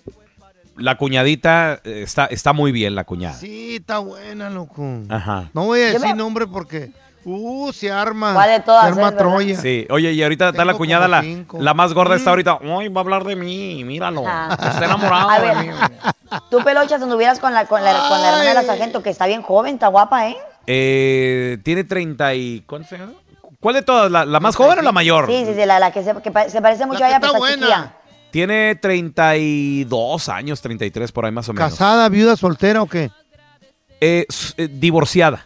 [0.76, 3.34] la cuñadita eh, está, está muy bien, la cuñada.
[3.34, 4.82] Sí, está buena, loco.
[5.08, 5.50] Ajá.
[5.54, 6.90] No voy a decir me- nombre porque.
[7.24, 8.34] Uh, se arma.
[8.34, 9.18] ¿Cuál de todas se arma es, verdad?
[9.30, 9.56] Troya.
[9.60, 12.32] Sí, oye, y ahorita está la cuñada, la, la más gorda está Mm.
[12.32, 12.58] ahorita.
[12.80, 14.24] Ay, va a hablar de mí, míralo.
[14.26, 14.48] Ah.
[14.60, 15.56] Está enamorado A de ver.
[15.58, 15.70] mí.
[16.50, 19.26] Tú, Pelochas, anduvieras con la, con, la, con la hermana de la sargento, que está
[19.26, 20.36] bien joven, está guapa, ¿eh?
[20.66, 22.62] Eh, tiene 30 y...
[22.66, 23.10] ¿Cuántos años?
[23.60, 24.10] ¿Cuál de todas?
[24.10, 25.28] ¿La, la más joven o la mayor?
[25.28, 27.20] Sí, sí, sí, la, la que, se, que pa- se parece mucho La a ella,
[27.20, 27.76] pero está está buena.
[27.76, 27.92] chiquilla.
[28.32, 31.70] Tiene 32 años, 33 por ahí más o menos.
[31.70, 33.10] ¿Casada, viuda, soltera o qué?
[34.00, 35.44] Eh, eh, divorciada.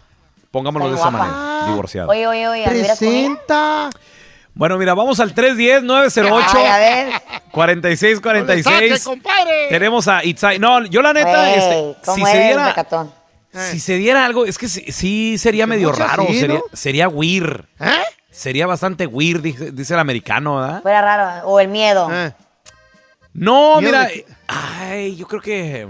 [0.52, 1.26] Pongámoslo de esa guapa.
[1.26, 1.66] manera.
[1.72, 2.08] Divorciada.
[2.08, 2.64] Oye, oye, oye.
[2.64, 3.90] Presenta.
[4.54, 6.44] Bueno, mira, vamos al 310-908.
[6.54, 7.22] Ay, a ver.
[7.50, 9.04] 4646.
[9.04, 9.66] compadre!
[9.68, 10.60] Tenemos a Itzai.
[10.60, 12.86] No, yo la neta, Güey, este, ¿cómo si se diera,
[13.52, 16.64] si se diera algo, es que sí, sí sería medio mucho raro, así, sería, ¿no?
[16.72, 17.64] sería weird.
[17.80, 17.90] ¿Eh?
[18.30, 20.82] Sería bastante weird, dice, dice el americano, ¿verdad?
[20.82, 21.48] Fuera raro.
[21.48, 22.08] O el miedo.
[22.12, 22.32] Eh.
[23.36, 25.86] No, mira, de ay, yo creo que,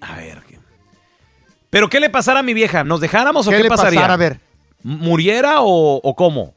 [0.00, 0.42] a ver.
[0.48, 0.58] ¿qué-
[1.70, 2.84] ¿Pero qué le pasara a mi vieja?
[2.84, 4.00] ¿Nos dejáramos o ¿Qué qué, le pasaría?
[4.00, 4.14] pasara?
[4.14, 4.40] A ver.
[4.82, 6.54] ¿Muriera o, o cómo?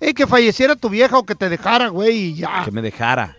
[0.00, 2.62] Eh, que falleciera tu vieja o que te dejara, güey, y ya.
[2.64, 3.36] Que me dejara.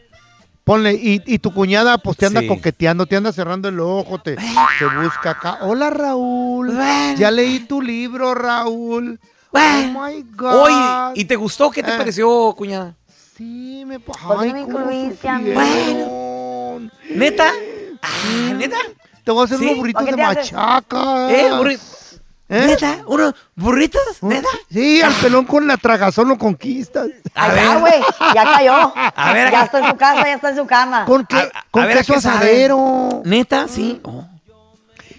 [0.64, 2.48] Ponle, y, y tu cuñada, pues te anda Sí.
[2.48, 5.58] coqueteando, te anda cerrando el ojo, te, te busca acá.
[5.62, 6.72] Hola, Raúl.
[7.18, 9.20] Ya leí tu libro, Raúl.
[9.52, 10.62] Oh my God.
[10.64, 11.72] Oye, ¿y te gustó?
[11.72, 11.98] ¿Qué te Eh.
[11.98, 12.96] pareció, cuñada?
[13.42, 15.52] Sí, me pa- ¿Por qué Ay, me incluiste a mí?
[15.52, 16.92] sufrieron.
[17.10, 17.52] ¿Neta?
[18.04, 18.78] Ah, ¿Neta?
[19.24, 19.66] Te voy a hacer ¿Sí?
[19.66, 21.32] unos burritos ¿Por qué de machaca.
[21.32, 21.50] ¿Eh?
[21.52, 21.80] burri-
[22.50, 22.66] ¿Eh?
[22.68, 22.98] ¿Neta?
[23.08, 24.02] ¿Unos burritos?
[24.22, 24.48] ¿Neta?
[24.70, 27.08] Sí, al pelón con la tragazón lo conquistas.
[27.34, 27.64] A Ay, ver.
[27.64, 27.94] ya, güey,
[28.36, 28.94] ya cayó.
[28.96, 31.06] A ver, ya está en su casa, ya está en su cama.
[31.06, 31.38] ¿Con qué?
[31.38, 33.24] A- a con ¿a qué asadero.
[33.26, 33.68] ¿Neta?
[33.68, 34.00] Sí.
[34.04, 34.24] Oh.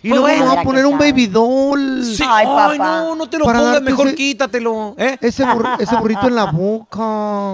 [0.05, 0.45] Y Pues bueno.
[0.45, 2.05] me voy a poner un baby doll.
[2.05, 2.25] Sí.
[2.29, 2.97] Ay, Ay, papá.
[3.03, 4.95] no, no te lo Para pongas, darte mejor ese- quítatelo.
[4.99, 5.17] ¿Eh?
[5.21, 7.03] Ese, burr- ese burrito en la boca.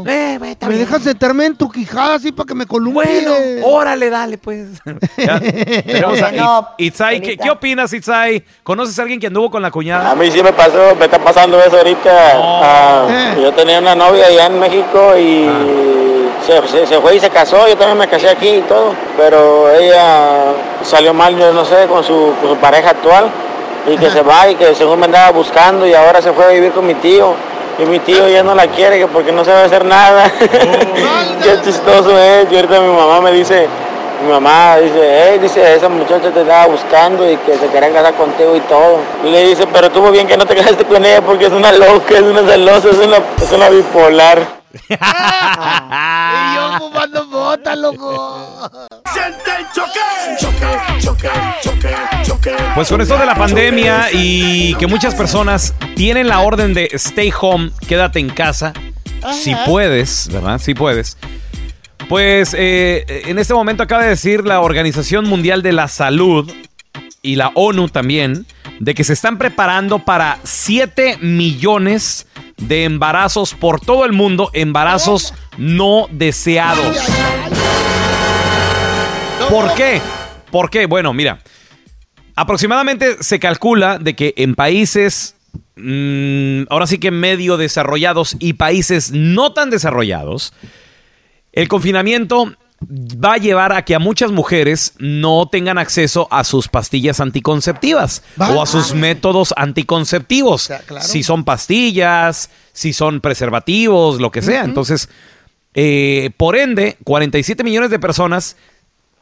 [0.11, 0.87] Eh, güey, está ¿Me bien.
[0.87, 3.03] dejas sentarme en tu quijada así para que me columpie?
[3.05, 4.69] Bueno, órale, dale, pues.
[5.19, 7.21] Ya, Tenemos a No, Itzai.
[7.21, 8.43] ¿Qué, qué opinas, Itzai?
[8.63, 10.11] ¿Conoces a alguien que anduvo con la cuñada?
[10.13, 12.35] A mí sí me pasó, me está pasando eso ahorita.
[12.35, 12.61] No.
[12.63, 13.41] Ah, Eh.
[13.43, 15.49] yo tenía una novia allá en México y
[16.69, 17.69] se, se- fue y se casó.
[17.69, 18.95] Yo también me casé aquí y todo.
[19.17, 23.31] Pero ella salió mal, yo no sé, con su, con su pareja actual.
[23.87, 26.49] Y que se va y que según me andaba buscando y ahora se fue a
[26.49, 27.35] vivir con mi tío.
[27.79, 30.31] Y mi tío ya no la quiere que porque no sabe hacer nada.
[31.43, 32.51] Qué chistoso es.
[32.51, 33.67] Y ahorita mi mamá me dice,
[34.25, 34.99] mi mamá dice,
[35.31, 38.99] hey, dice, esa muchacha te estaba buscando y que se quería casar contigo y todo.
[39.25, 41.71] Y le dice, pero estuvo bien que no te casaste con ella porque es una
[41.73, 44.58] loca, es una celosa, es una, es una bipolar.
[44.88, 48.70] Y yo fumando mota, loco.
[52.74, 57.33] Pues con esto de la pandemia y que muchas personas tienen la orden de stay
[57.38, 58.72] home, quédate en casa,
[59.33, 60.59] si puedes, ¿verdad?
[60.59, 61.16] Si puedes.
[62.09, 66.50] Pues eh, en este momento acaba de decir la Organización Mundial de la Salud
[67.20, 68.46] y la ONU también
[68.81, 72.28] de que se están preparando para 7 millones
[72.59, 76.97] de embarazos por todo el mundo, embarazos no deseados.
[79.49, 80.01] ¿Por qué?
[80.51, 80.87] ¿Por qué?
[80.87, 81.38] Bueno, mira,
[82.37, 85.37] aproximadamente se calcula de que en países,
[85.77, 90.53] mm, ahora sí que medio desarrollados y países no tan desarrollados,
[91.53, 96.69] el confinamiento va a llevar a que a muchas mujeres no tengan acceso a sus
[96.69, 98.51] pastillas anticonceptivas Va.
[98.51, 100.62] o a sus métodos anticonceptivos.
[100.62, 101.05] sea, claro.
[101.05, 104.64] Si son pastillas, si son preservativos, lo que sea.
[104.64, 105.09] Entonces,
[105.75, 108.57] eh, por ende, 47 millones de personas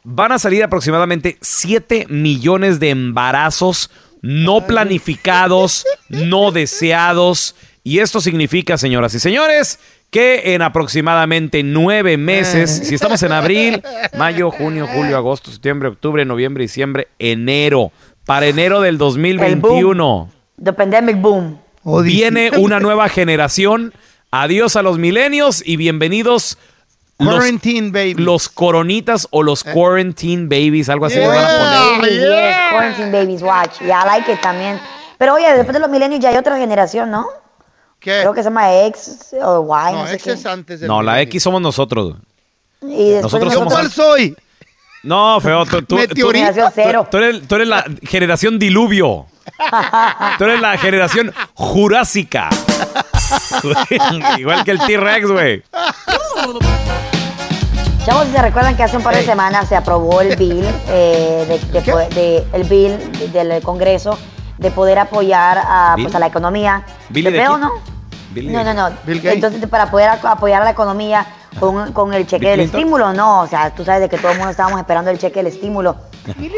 [0.04, 3.90] van a salir aproximadamente 7 millones de embarazos
[4.22, 7.54] no planificados, no deseados.
[7.82, 9.78] Y esto significa, señoras y señores,
[10.16, 13.82] que en aproximadamente nueve meses, si estamos en abril,
[14.16, 17.92] mayo, junio, julio, agosto, septiembre, octubre, noviembre, diciembre, enero,
[18.24, 20.30] para enero del 2021,
[20.64, 21.58] The pandemic boom.
[21.82, 23.92] Oh, viene una nueva generación.
[24.30, 26.56] Adiós a los milenios y bienvenidos
[27.18, 28.14] los, Quarantine, baby.
[28.14, 32.10] los coronitas o los quarantine babies, algo así les van a poner.
[32.10, 32.70] Yeah.
[32.70, 33.82] Quarantine babies, watch.
[33.82, 34.80] Yeah, I like it también.
[35.18, 37.26] Pero oye, después de los milenios ya hay otra generación, ¿no?
[38.06, 38.20] ¿Qué?
[38.20, 40.32] Creo que se llama X o Y, no, No, sé ex qué.
[40.34, 41.20] es antes del No, la.
[41.22, 42.14] X somos nosotros.
[42.82, 44.36] Y Nosotros de somos ¿Cuál soy?
[45.02, 46.30] No, feo, tú, tú- tú- Meteorito.
[46.32, 47.08] Generación cero.
[47.10, 49.26] tú eres, tú eres la generación diluvio.
[50.38, 52.48] Tú eres la generación jurásica.
[54.38, 55.62] Igual que el T-Rex, güey.
[58.04, 61.60] Chavos, si se recuerdan que hace un par de semanas se aprobó el bill, eh,
[61.72, 64.16] de, de de- el bill del Congreso
[64.58, 66.84] de poder apoyar a, pues, a la economía.
[67.08, 67.60] ¿Bill ¿Te de veo, quién?
[67.62, 67.95] no?
[68.36, 68.90] Bill No, no, no.
[69.04, 69.34] Bill Gates.
[69.34, 71.26] Entonces, para poder apoyar a la economía
[71.58, 72.80] con, con el cheque ¿Bill del Clinton?
[72.80, 73.40] estímulo, no.
[73.40, 75.96] O sea, tú sabes de que todo el mundo estábamos esperando el cheque del estímulo.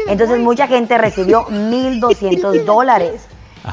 [0.07, 3.25] Entonces, mucha gente recibió 1.200 dólares.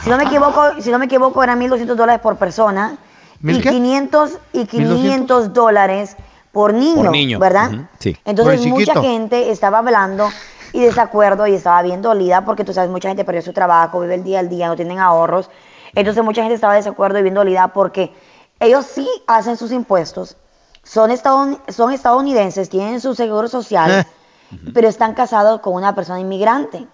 [0.02, 2.98] Si no me equivoco, si no me equivoco, eran 1.200 dólares por persona
[3.40, 3.70] ¿Mil y qué?
[3.70, 6.16] 500 y 500 dólares
[6.52, 7.38] por niño, Por niño.
[7.38, 7.70] ¿verdad?
[7.98, 8.16] Sí.
[8.24, 10.28] Entonces mucha gente estaba hablando
[10.72, 14.14] y desacuerdo y estaba bien dolida porque tú sabes, mucha gente perdió su trabajo, vive
[14.14, 15.50] el día al día, no tienen ahorros.
[15.96, 18.12] Entonces mucha gente estaba desacuerdo y bien dolida porque
[18.60, 20.36] ellos sí hacen sus impuestos,
[20.84, 24.06] son, estadoun- son estadounidenses, tienen su seguro social,
[24.74, 26.86] pero están casados con una persona inmigrante.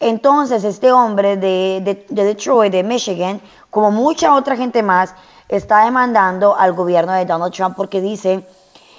[0.00, 5.14] Entonces, este hombre de, de- de Detroit, de Michigan, como mucha otra gente más,
[5.48, 8.46] está demandando al gobierno de Donald Trump porque dice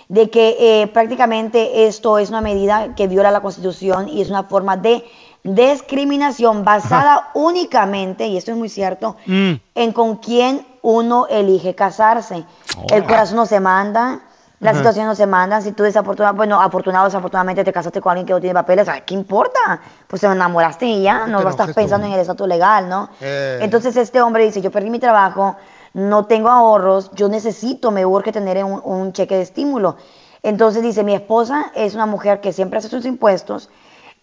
[0.10, 4.44] de que eh, prácticamente esto es una medida que viola la Constitución y es una
[4.44, 5.06] forma de
[5.44, 9.54] discriminación basada únicamente, y esto es muy cierto, Mm.
[9.76, 12.44] en con quién uno elige casarse.
[12.92, 14.20] El corazón no se manda,
[14.60, 14.80] la Ajá.
[14.80, 15.62] situación no se manda.
[15.62, 19.00] Si tú desafortunado, bueno, afortunado desafortunadamente te casaste con alguien que no tiene papeles, ¿a
[19.02, 19.82] ¿qué importa?
[20.08, 23.10] Pues te enamoraste y ya, no Pero estás pensando tú- en el estatus legal, ¿no?
[23.22, 23.60] Eh.
[23.62, 25.56] Entonces este hombre dice, yo perdí mi trabajo,
[25.94, 29.96] no tengo ahorros, yo necesito, me urge tener un, un cheque de estímulo.
[30.44, 33.70] Entonces dice, mi esposa es una mujer que siempre hace sus impuestos,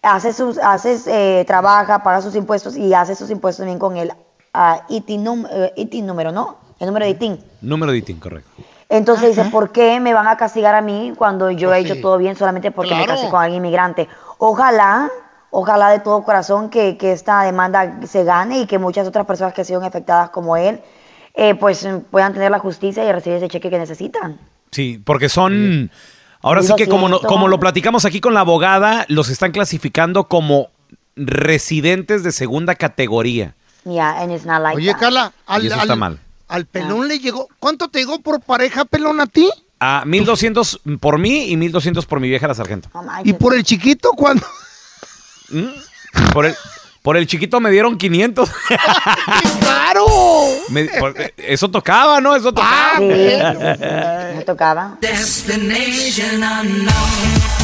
[0.01, 4.11] hace sus, hace, eh, trabaja, paga sus impuestos y hace sus impuestos también con el
[4.53, 6.57] ah, ITIN, num- eh, ITIN número, ¿no?
[6.79, 7.43] El número de ITIN.
[7.61, 8.49] Número de ITIN, correcto.
[8.89, 11.95] Entonces dice, ¿por qué me van a castigar a mí cuando yo he Pues hecho
[11.95, 12.01] sí.
[12.01, 14.07] todo bien solamente porque me casé con alguien inmigrante?
[14.37, 15.09] Ojalá,
[15.49, 19.53] ojalá de todo corazón que, que esta demanda se gane y que muchas otras personas
[19.53, 20.79] que han sido afectadas como él,
[21.33, 24.39] eh, pues puedan tener la justicia y recibir ese cheque que necesitan.
[24.71, 25.91] Sí, porque son...
[26.41, 27.27] Ahora sí que como, no- 1200.
[27.31, 30.69] como lo platicamos aquí con la abogada, los están clasificando como
[31.15, 33.55] residentes de segunda categoría.
[33.85, 34.99] Yeah, and it's not like Oye, that.
[34.99, 36.19] Carla, al, Y eso está al- mal.
[36.47, 37.47] al pelón le llegó.
[37.59, 39.49] ¿Cuánto te llegó por pareja pelón a ti?
[39.79, 42.89] A 1200 por mí y 1200 por mi vieja la sargento.
[42.93, 44.45] No ¿Y por el chiquito cuándo?
[45.49, 46.31] ¿Mm?
[46.33, 46.55] Por el,
[47.07, 48.49] por el chiquito me dieron 500.
[49.61, 50.05] ¡Claro!
[50.67, 52.35] Me- por- eso tocaba, ¿no?
[52.35, 52.97] Eso tocaba.
[52.97, 53.05] Sí,
[54.35, 54.97] me tocaba.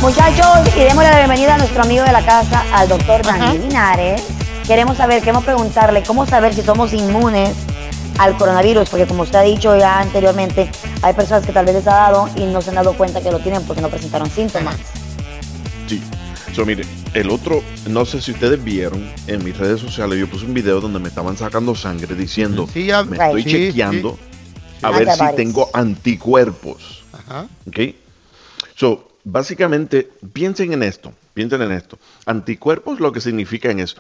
[0.02, 4.24] Muchachos, y démosle la bienvenida a nuestro amigo de la casa, al doctor Daniel Linares.
[4.66, 7.50] Queremos saber, queremos preguntarle cómo saber si somos inmunes
[8.20, 10.72] al coronavirus, porque como usted ha dicho ya anteriormente,
[11.02, 13.30] hay personas que tal vez les ha dado y no se han dado cuenta que
[13.30, 14.78] lo tienen porque no presentaron síntomas.
[15.88, 16.02] Sí.
[16.56, 16.84] So, mire,
[17.16, 20.80] el otro, no sé si ustedes vieron en mis redes sociales, yo puse un video
[20.82, 24.20] donde me estaban sacando sangre diciendo, Sí, ya- me estoy Sí, chequeando
[24.84, 25.00] a Sí.
[25.00, 27.04] ver si tengo anticuerpos.
[27.12, 27.48] Ajá.
[27.68, 27.80] ¿Ok?
[28.76, 31.98] So, básicamente, piensen en esto, piensen en esto.
[32.28, 33.98] Anticuerpos lo que significa en eso.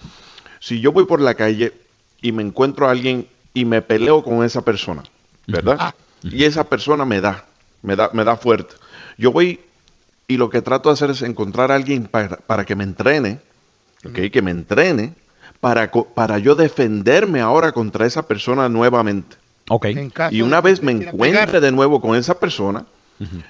[0.60, 1.74] Si yo voy por la calle
[2.22, 5.01] y me encuentro a alguien y me peleo con esa persona,
[5.47, 5.78] ¿verdad?
[5.80, 5.95] Ah.
[6.22, 7.45] Y esa persona me da,
[7.82, 8.76] me da, me da fuerte.
[9.18, 9.60] Yo voy
[10.28, 13.39] y lo que trato de hacer es encontrar a alguien para, para que me entrene,
[14.05, 14.32] ¿ok?
[14.32, 15.13] Que me entrene
[15.59, 19.38] para, para yo defenderme ahora contra esa persona nuevamente.
[19.69, 19.86] Ok.
[19.86, 21.61] En caso Y una vez me encuentre pegar.
[21.61, 22.86] de nuevo con esa persona,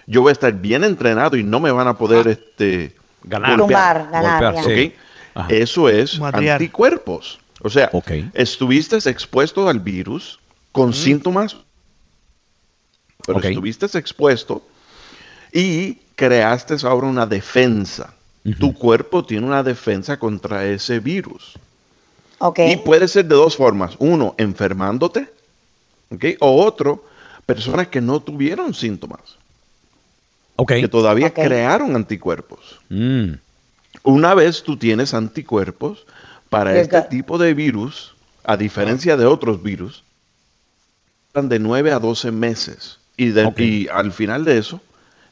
[0.06, 3.52] yo voy a estar bien entrenado y no me van a poder este, Ganar.
[3.52, 4.62] Ganar, Golpear, ya.
[4.62, 4.68] ¿ok?
[4.68, 4.94] sí.
[5.36, 5.48] Ajá.
[5.50, 6.62] Eso es Madrear.
[6.62, 7.40] anticuerpos.
[7.62, 8.12] O sea, Ok.
[8.34, 10.40] estuviste expuesto al virus
[10.72, 11.56] con síntomas,
[13.26, 14.62] pero estuviste expuesto
[15.52, 18.14] y creaste ahora una defensa.
[18.60, 21.54] Tu cuerpo tiene una defensa contra ese virus.
[22.58, 23.96] Y puede ser de dos formas.
[24.00, 25.30] Uno, enfermándote.
[26.42, 27.06] O otro,
[27.46, 29.22] personas que no tuvieron síntomas,
[30.68, 32.80] que todavía crearon anticuerpos.
[32.90, 33.34] Mm.
[34.04, 36.06] Una vez tú tienes anticuerpos
[36.50, 40.04] para este tipo de virus, a diferencia de otros virus,
[41.34, 43.00] duran de 9 a 12 meses.
[43.16, 43.60] Y, de- Ok.
[43.60, 44.82] y al final de eso,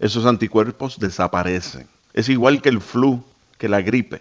[0.01, 1.87] esos anticuerpos desaparecen.
[2.13, 3.23] Es igual que el flu,
[3.57, 4.19] que la gripe.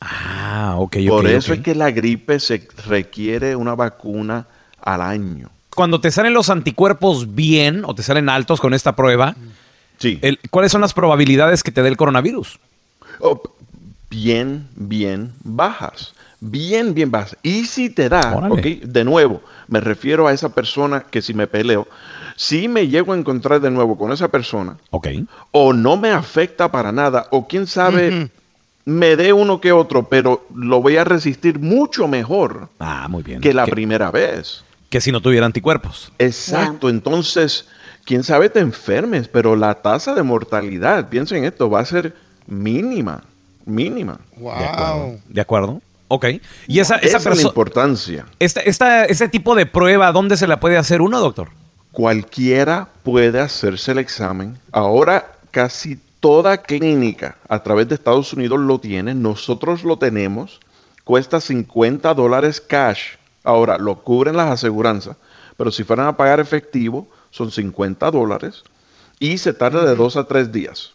[0.00, 4.46] Ah, ok, Por eso es que la gripe se requiere una vacuna
[4.80, 5.50] al año.
[5.74, 9.34] Cuando te salen los anticuerpos bien o te salen altos con esta prueba,
[9.98, 10.18] Sí.
[10.22, 12.58] el- ¿cuáles son las probabilidades que te dé el coronavirus?
[13.20, 13.42] Oh,
[14.08, 16.14] bien, bien bajas.
[16.40, 17.36] Bien, bien bajas.
[17.42, 18.40] Y si te da,
[18.82, 21.88] de nuevo, me refiero a esa persona que si me peleo,
[22.40, 25.08] si me llego a encontrar de nuevo con esa persona, Ok.
[25.50, 28.30] o no me afecta para nada, o quién sabe,
[28.84, 33.40] me dé uno que otro, pero lo voy a resistir mucho mejor Ah, muy bien.
[33.40, 34.62] que la que, primera vez.
[34.88, 36.12] que si no tuviera anticuerpos.
[36.20, 37.66] Exacto, entonces
[38.04, 42.14] quién sabe te enfermes, pero la tasa de mortalidad, piensen esto, va a ser
[42.46, 43.24] mínima,
[43.66, 44.20] mínima.
[44.36, 45.20] Wow.
[45.28, 45.82] ¿De acuerdo?
[46.06, 46.26] Ok.
[46.68, 48.26] Y esa, esa Esa es la importancia.
[48.38, 51.48] esta, esta, este tipo de prueba, ¿dónde se la puede hacer uno, doctor?
[51.98, 54.56] Cualquiera puede hacerse el examen.
[54.70, 59.16] Ahora casi toda clínica a través de Estados Unidos lo tiene.
[59.16, 60.60] Nosotros lo tenemos.
[61.02, 63.16] Cuesta 50 dólares cash.
[63.42, 65.16] Ahora, lo cubren las aseguranzas.
[65.56, 68.62] Pero si fueran a pagar efectivo, son 50 dólares.
[69.18, 70.92] Y se tarda de dos a tres días.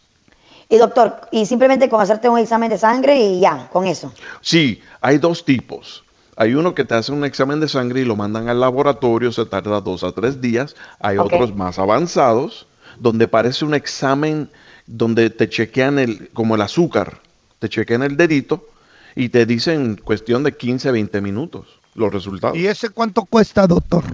[0.70, 4.10] Y doctor, y simplemente con hacerte un examen de sangre y ya, con eso.
[4.40, 6.02] Sí, hay dos tipos.
[6.36, 9.46] Hay uno que te hace un examen de sangre y lo mandan al laboratorio, se
[9.46, 10.74] tarda dos a tres días.
[11.00, 12.66] Hay otros más avanzados,
[12.98, 14.50] donde parece un examen
[14.86, 17.20] donde te chequean el, como el azúcar,
[17.58, 18.68] te chequean el dedito
[19.16, 22.56] y te dicen cuestión de 15, 20 minutos los resultados.
[22.56, 24.04] ¿Y ese cuánto cuesta, doctor?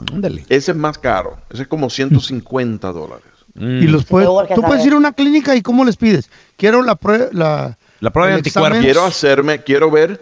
[0.49, 3.25] Ese es más caro, ese es como 150 dólares.
[3.57, 6.31] Y los puedes, tú puedes ir a una clínica y ¿cómo les pides?
[6.57, 8.81] Quiero la prueba, la, La prueba de anticuerpos.
[8.81, 10.21] Quiero hacerme, quiero ver,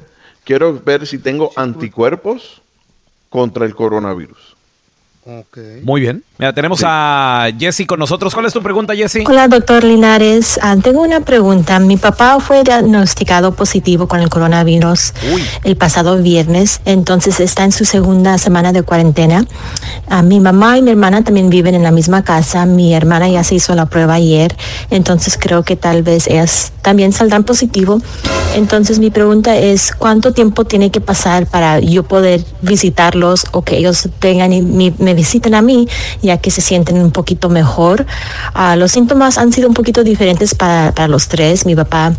[0.48, 2.62] quiero ver si tengo anticuerpos
[3.28, 4.47] contra el coronavirus.
[5.82, 6.22] Muy bien.
[6.38, 8.32] Mira, tenemos a Jesse con nosotros.
[8.32, 9.24] ¿Cuál es tu pregunta, Jesse?
[9.26, 10.58] Hola, doctor Linares.
[10.62, 11.78] Ah, tengo una pregunta.
[11.80, 15.12] Mi papá fue diagnosticado positivo con el coronavirus
[15.64, 19.44] el pasado viernes, entonces está en su segunda semana de cuarentena.
[20.08, 22.64] Ah, mi mamá y mi hermana también viven en la misma casa.
[22.66, 24.56] Mi hermana ya se hizo la prueba ayer,
[24.90, 28.00] entonces creo que tal vez ellas también saldrán positivo.
[28.54, 33.76] Entonces mi pregunta es, ¿cuánto tiempo tiene que pasar para yo poder visitarlos o que
[33.76, 35.88] ellos vengan y mi- me visiten a mí,
[36.22, 38.06] ya que se sienten un poquito mejor?
[38.54, 41.66] Ah, los síntomas han sido un poquito diferentes para, para los tres.
[41.66, 42.14] Mi papá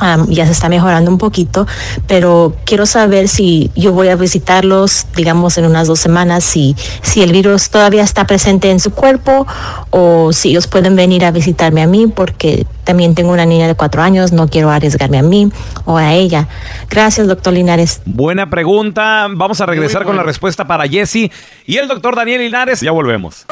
[0.00, 1.66] am, ya se está mejorando un poquito,
[2.06, 7.22] pero quiero saber si yo voy a visitarlos, digamos, en unas dos semanas, si, si
[7.22, 9.46] el virus todavía está presente en su cuerpo
[9.90, 13.74] o si ellos pueden venir a visitarme a mí, porque también tengo una niña de
[13.74, 15.50] cuatro años, no quiero arriesgarme a mí
[15.84, 16.48] o a ella.
[16.88, 18.02] Gracias, doctor Linares.
[18.04, 19.28] Buena pregunta.
[19.30, 21.30] Vamos a regresar con la respuesta para Jesse
[21.66, 22.80] y el doctor Daniel Linares.
[22.80, 23.46] Ya volvemos.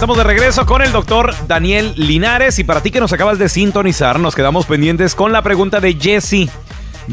[0.00, 3.50] Estamos de regreso con el doctor Daniel Linares y para ti que nos acabas de
[3.50, 6.48] sintonizar, nos quedamos pendientes con la pregunta de Jesse.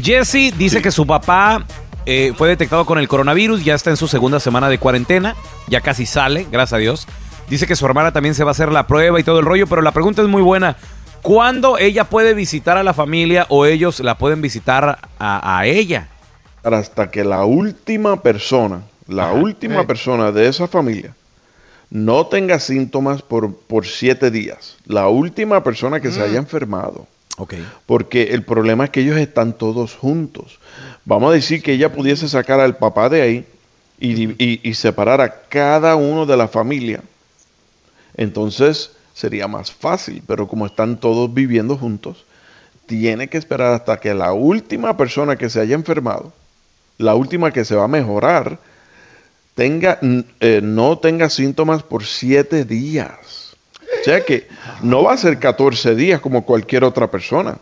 [0.00, 1.66] Jesse dice que su papá
[2.06, 5.36] eh, fue detectado con el coronavirus, ya está en su segunda semana de cuarentena,
[5.66, 7.06] ya casi sale, gracias a Dios.
[7.50, 9.66] Dice que su hermana también se va a hacer la prueba y todo el rollo,
[9.66, 10.78] pero la pregunta es muy buena.
[11.20, 16.08] ¿Cuándo ella puede visitar a la familia o ellos la pueden visitar a, a ella?
[16.64, 21.14] Hasta que la última persona, la última persona de esa familia
[21.90, 24.76] no tenga síntomas por, por siete días.
[24.86, 27.06] La última persona que se haya enfermado.
[27.86, 30.58] Porque el problema es que ellos están todos juntos.
[31.04, 33.46] Vamos a decir que ella pudiese sacar al papá de ahí
[34.00, 37.02] y- y separar a cada uno de la familia.
[38.16, 42.24] Entonces sería más fácil, pero como están todos viviendo juntos,
[42.86, 46.32] tiene que esperar hasta que la última persona que se haya enfermado,
[46.96, 48.58] la última que se va a mejorar,
[49.58, 49.98] tenga,
[50.38, 53.56] eh, no tenga síntomas por siete días.
[54.00, 54.46] O sea que
[54.82, 57.58] no va a ser 14 días como cualquier otra persona.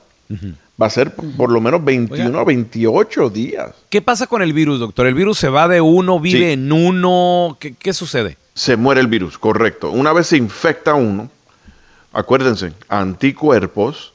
[0.78, 3.70] Va a ser por lo menos 21 a 28 días.
[3.88, 5.06] ¿Qué pasa con el virus, doctor?
[5.06, 6.52] ¿El virus se va de uno, vive Sí.
[6.52, 7.56] en uno?
[7.58, 8.36] ¿Qué, qué sucede?
[8.52, 9.90] Se muere el virus, correcto.
[9.90, 11.30] Una vez se infecta uno,
[12.12, 14.12] acuérdense, anticuerpos,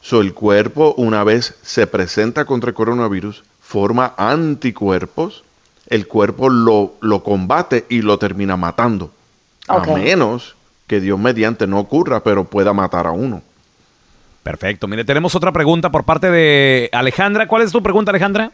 [0.00, 5.44] so el cuerpo una vez se presenta contra el coronavirus, forma anticuerpos,
[5.88, 9.10] el cuerpo lo, lo combate y lo termina matando.
[9.68, 10.56] A menos
[10.86, 13.42] que Dios mediante no ocurra, pero pueda matar a uno.
[14.42, 14.86] Perfecto.
[14.86, 17.48] Mire, tenemos otra pregunta por parte de Alejandra.
[17.48, 18.52] ¿Cuál es tu pregunta, Alejandra?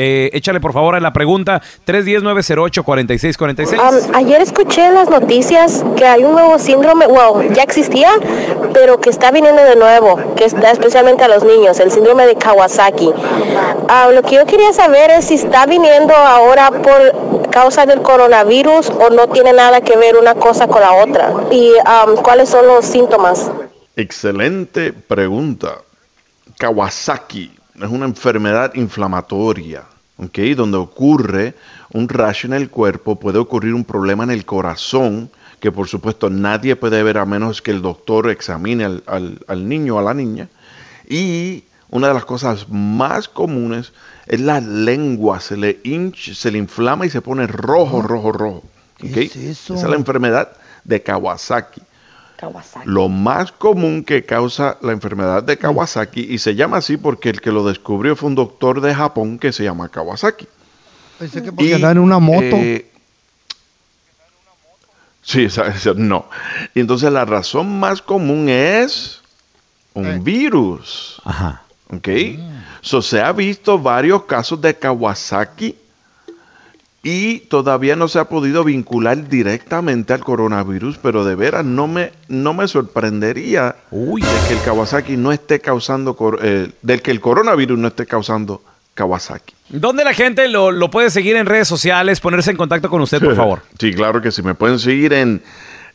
[0.00, 3.72] Eh, échale por favor a la pregunta 310-908-4646.
[3.72, 8.08] Um, ayer escuché en las noticias que hay un nuevo síndrome, bueno, ya existía,
[8.72, 12.36] pero que está viniendo de nuevo, que está especialmente a los niños, el síndrome de
[12.36, 13.10] Kawasaki.
[13.88, 18.90] Ah, lo que yo quería saber es si está viniendo ahora por causa del coronavirus
[18.90, 21.34] o no tiene nada que ver una cosa con la otra.
[21.50, 23.50] Y um, cuáles son los síntomas.
[23.96, 25.78] Excelente pregunta.
[26.56, 29.84] Kawasaki es una enfermedad inflamatoria,
[30.16, 30.38] ¿ok?
[30.56, 31.54] Donde ocurre
[31.92, 36.30] un rash en el cuerpo, puede ocurrir un problema en el corazón, que por supuesto
[36.30, 40.02] nadie puede ver a menos que el doctor examine al, al- al niño o a
[40.02, 40.48] la niña.
[41.08, 43.92] Y una de las cosas más comunes
[44.26, 48.62] es la lengua, se le, hinch- se le inflama y se pone rojo, rojo, rojo.
[49.02, 49.16] ¿ok?
[49.16, 49.74] eso?
[49.74, 50.48] Esa es la enfermedad
[50.84, 51.80] de Kawasaki.
[52.38, 52.88] Kawasaki.
[52.88, 57.40] Lo más común que causa la enfermedad de Kawasaki, y se llama así porque el
[57.40, 60.46] que lo descubrió fue un doctor de Japón que se llama Kawasaki.
[61.18, 62.56] Pensé que porque andaba en una moto.
[62.56, 62.90] eh,
[65.20, 65.46] Sí,
[65.96, 66.26] no.
[66.74, 69.20] Y entonces la razón más común es
[69.92, 71.20] un virus.
[71.24, 71.64] Ajá.
[71.90, 72.08] ¿Ok?
[72.80, 75.76] So, se ha visto varios casos de Kawasaki
[77.10, 82.12] y todavía no se ha podido vincular directamente al coronavirus, pero de veras no me,
[82.28, 87.78] no me sorprendería de que el Kawasaki no esté causando, eh, del que el coronavirus
[87.78, 88.60] no esté causando
[88.92, 89.54] Kawasaki.
[89.70, 93.22] ¿Dónde la gente lo, lo puede seguir en redes sociales, ponerse en contacto con usted,
[93.22, 93.62] por favor?
[93.80, 94.42] Sí, claro que sí.
[94.42, 95.40] Me pueden seguir en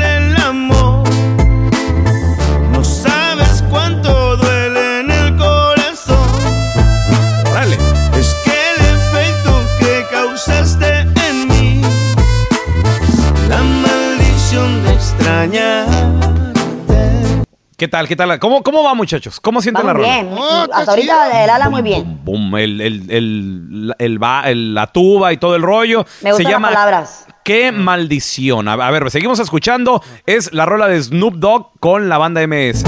[17.82, 18.08] ¿Qué tal?
[18.08, 18.38] ¿Qué tal?
[18.38, 19.40] ¿Cómo, cómo va, muchachos?
[19.40, 20.08] ¿Cómo sienten la rola?
[20.08, 20.30] bien.
[20.72, 22.20] Hasta ahorita el ala muy bien.
[22.24, 26.06] Boom, el, el, el, el el- la tuba y todo el rollo.
[26.22, 27.26] Me Se gustan llama las palabras.
[27.44, 28.68] Qué maldición.
[28.68, 30.04] A, ver, seguimos escuchando.
[30.28, 32.84] Es la rola de Snoop Dogg con la banda MS.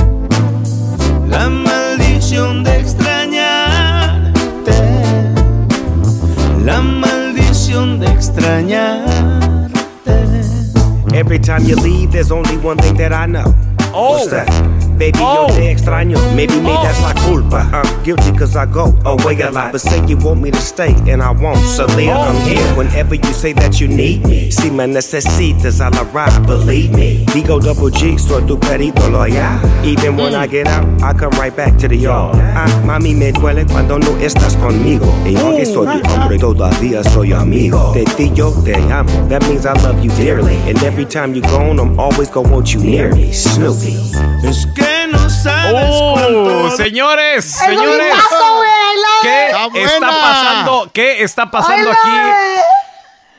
[1.28, 4.74] La maldición de extrañarte.
[6.64, 9.72] La maldición de extrañar.
[11.16, 13.56] Every time you leave, there's only one thing that I know.
[13.96, 14.14] Oh.
[14.18, 14.83] What's that?
[14.98, 16.18] Baby, yo te extraño.
[16.36, 17.68] Maybe me, that's la culpa.
[17.74, 19.72] I'm guilty cause I go away a lot.
[19.72, 21.58] But say you want me to stay, and I won't.
[21.60, 24.52] So Leah, I'm here whenever you say that you need me.
[24.52, 27.26] Si me necesitas, I'll arrive, believe me.
[27.34, 29.60] Digo double G, soy tu perito loyal.
[29.84, 32.36] Even when I get out, I come right back to the yard.
[32.56, 35.12] Ah, mami, me duele cuando no estás conmigo.
[35.26, 37.94] Y aunque soy tu hombre, todavía soy amigo.
[37.94, 39.28] De ti yo te amo.
[39.28, 40.56] That means I love you dearly.
[40.70, 43.34] And every time you're gone, I'm always gonna want you near me.
[43.34, 43.98] Snoopy.
[44.44, 46.14] Es que no sabes ¡Oh!
[46.14, 46.72] cuánto.
[46.78, 48.14] Señores, ¡Es señores.
[49.22, 50.22] ¿Qué está Está buena.
[50.22, 50.90] pasando?
[50.94, 52.62] ¿Qué está pasando love aquí?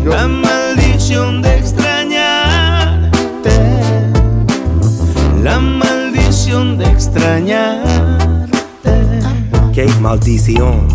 [0.03, 3.51] La maldición de extrañarte.
[5.43, 8.49] La maldición de extrañarte.
[9.75, 10.94] Que maldición.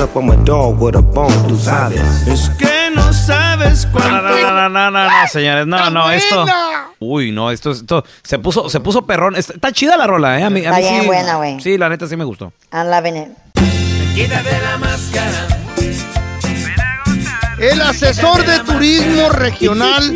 [0.00, 2.00] up, I'm a dog with a bone, tú sabes.
[2.26, 4.22] Es que no sabes No, cuánto.
[4.22, 6.44] no, no, no, no, no, no, señores, no, no, esto.
[6.98, 9.36] Uy, no, esto, esto se puso, se puso perrón.
[9.36, 10.44] Está, está chida la rola, eh.
[10.44, 11.60] A mí, a Está mí bien sí, buena, güey.
[11.60, 12.52] Sí, la neta sí me gustó.
[12.72, 13.28] I'm loving it.
[14.14, 15.46] Quítate la máscara.
[17.58, 20.14] El asesor de turismo regional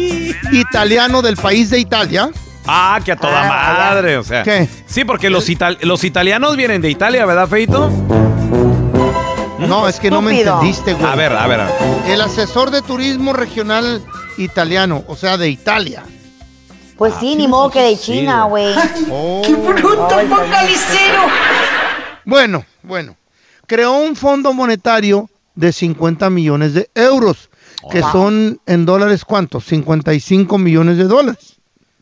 [0.53, 2.31] italiano del país de Italia
[2.67, 4.43] Ah, que a toda madre, o sea.
[4.43, 4.67] ¿Qué?
[4.87, 7.91] Sí, porque los, ital- los italianos vienen de Italia, ¿verdad, Feito?
[9.59, 11.07] No, es que no me entendiste, güey.
[11.07, 11.61] A ver, a ver.
[11.61, 11.75] a ver.
[12.09, 14.03] El asesor de turismo regional
[14.37, 16.03] italiano, o sea, de Italia.
[16.97, 18.75] Pues sí, ni modo que de China, güey.
[19.45, 21.23] ¡Qué bruto, focalicero!
[22.25, 23.17] Bueno, bueno.
[23.67, 27.49] Creó un fondo monetario de 50 millones de euros,
[27.91, 29.65] que son en dólares, ¿cuántos?
[29.65, 31.57] 55 millones de dólares.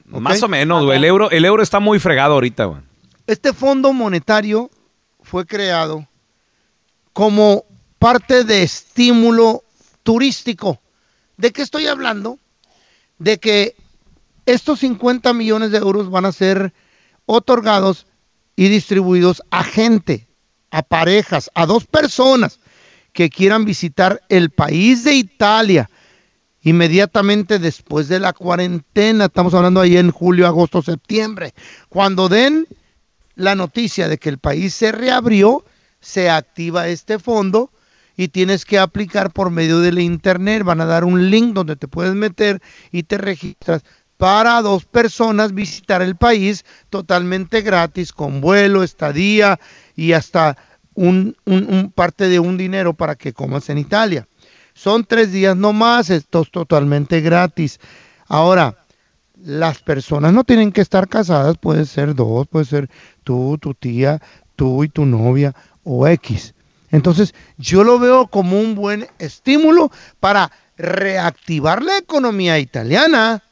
[0.07, 0.99] Más o menos, güey.
[0.99, 2.81] El euro, el euro está muy fregado ahorita, güey.
[3.27, 4.71] Este fondo monetario
[5.23, 6.07] fue creado
[7.13, 7.65] como
[7.99, 9.65] parte de estímulo
[10.03, 10.81] turístico.
[11.37, 12.39] ¿De qué estoy hablando?
[13.19, 13.77] De que
[14.47, 16.73] estos 50 millones de euros van a ser
[17.27, 18.07] otorgados
[18.57, 20.27] y distribuidos a gente,
[20.71, 22.59] a parejas, a dos personas
[23.13, 25.91] que quieran visitar el país de Italia
[26.63, 29.27] inmediatamente después de la cuarentena.
[29.27, 31.55] Estamos hablando ahí en julio, agosto, septiembre.
[31.89, 32.67] Cuando den
[33.35, 35.65] la noticia de que el país se reabrió,
[36.03, 37.71] se activa este fondo
[38.17, 40.65] y tienes que aplicar por medio del internet.
[40.65, 43.83] Van a dar un link donde te puedes meter y te registras
[44.19, 49.59] para dos personas visitar el país totalmente gratis, con vuelo, estadía
[49.97, 50.57] y hasta
[50.95, 51.37] un,
[51.95, 54.29] parte de un dinero para que comas en Italia.
[54.75, 57.81] Son tres días nomás, esto es totalmente gratis.
[58.29, 58.77] Ahora,
[59.45, 62.89] las personas no tienen que estar casadas, puede ser dos, puede ser
[63.25, 64.21] tú, tu tía,
[64.55, 65.55] tú y tu novia
[65.85, 66.55] o X.
[66.91, 73.43] Entonces, yo lo veo como un buen estímulo para reactivar la economía italiana.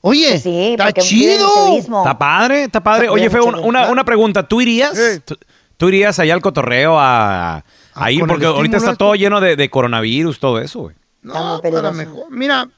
[0.00, 1.48] Oye, está chido.
[1.78, 3.08] Está padre, está padre.
[3.08, 4.46] Oye, Feo, una, una- una pregunta.
[4.46, 4.98] ¿Tú irías?
[5.24, 5.36] ¿Tú,
[5.76, 7.64] tú irías allá al cotorreo a,
[7.94, 8.20] a ir?
[8.20, 10.96] con el Porque ahorita está todo lleno de, de coronavirus, todo eso, güey.
[11.22, 12.24] No, para mejor.
[12.30, 12.68] Mira,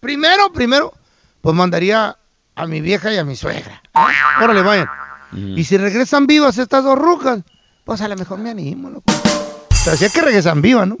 [0.00, 0.92] primero, primero,
[1.40, 2.16] pues mandaría
[2.54, 3.82] a mi vieja y a mi suegra.
[4.42, 4.88] Órale, vayan.
[5.32, 7.40] Y si regresan vivas estas dos rucas,
[7.88, 9.10] pues a lo mejor me animo, loco.
[9.82, 10.98] Pero si es que regresan vivas, ¿no?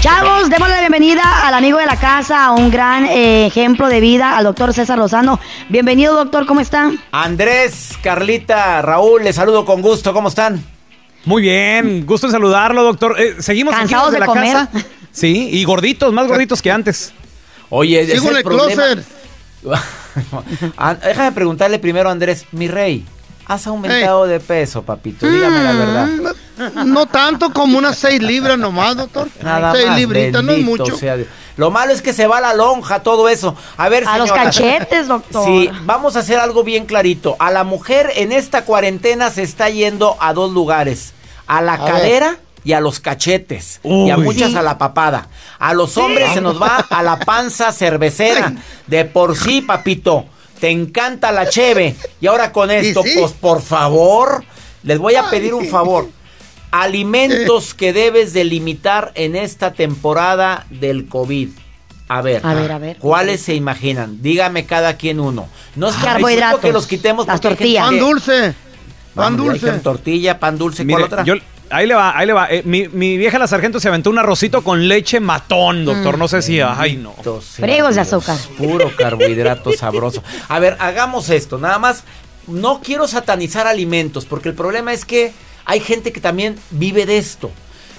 [0.00, 3.98] Chavos, démosle la bienvenida al amigo de la casa, a un gran eh, ejemplo de
[3.98, 5.40] vida, al doctor César Lozano.
[5.68, 6.92] Bienvenido, doctor, ¿cómo está?
[7.10, 10.64] Andrés, Carlita, Raúl, les saludo con gusto, ¿cómo están?
[11.24, 13.16] Muy bien, gusto en saludarlo, doctor.
[13.18, 14.52] Eh, Seguimos ¿Cansados desde de la comer?
[14.52, 14.70] casa.
[15.10, 17.12] Sí, y gorditos, más gorditos que antes.
[17.68, 18.84] Oye, Sigo es en el el problema.
[20.76, 23.04] Ah, Déjame preguntarle primero a Andrés, mi rey,
[23.46, 25.28] ¿has aumentado de peso, papito?
[25.28, 26.06] Dígame la verdad.
[26.74, 29.28] Mm, No tanto como unas seis libras nomás, doctor.
[29.42, 30.96] Nada seis más, libritas, no es mucho.
[30.96, 31.28] sea Dios.
[31.56, 33.56] Lo malo es que se va a la lonja, todo eso.
[33.76, 35.44] A ver, A los cachetes, doctor.
[35.44, 37.36] Sí, vamos a hacer algo bien clarito.
[37.38, 41.12] A la mujer en esta cuarentena se está yendo a dos lugares.
[41.46, 43.80] A la A cadera y a los cachetes.
[43.84, 45.28] Y a muchas a la papada.
[45.58, 48.54] A los hombres se nos va a la panza cervecera.
[48.86, 50.24] De por sí, papito.
[50.60, 51.94] Te encanta la cheve.
[52.20, 53.10] Y ahora con esto, sí.
[53.18, 54.44] pues por favor,
[54.82, 56.08] les voy a pedir un favor.
[56.70, 61.50] Alimentos que debes de limitar en esta temporada del COVID.
[62.08, 62.96] A ver, A ver, a ver.
[62.98, 64.20] ¿cuáles se imaginan?
[64.22, 65.48] Dígame cada quien uno.
[65.76, 66.60] No es que Carbohidratos.
[66.60, 67.84] que los quitemos Las porque hay gente tortillas.
[67.88, 68.54] Pan dulce.
[69.14, 69.70] Pan dulce.
[69.78, 71.24] tortilla, pan dulce, ¿cuál Mire, otra?
[71.24, 71.34] yo,
[71.70, 72.48] ahí le va, ahí le va.
[72.50, 76.18] Eh, mi, mi vieja la sargento se aventó un arrocito con leche matón, doctor.
[76.18, 77.14] No sé si, ay, no.
[77.40, 78.38] Fregos de azúcar.
[78.56, 80.22] Puro carbohidrato sabroso.
[80.48, 81.58] A ver, hagamos esto.
[81.58, 82.04] Nada más,
[82.46, 85.32] no quiero satanizar alimentos, porque el problema es que
[85.64, 87.50] hay gente que también vive de esto.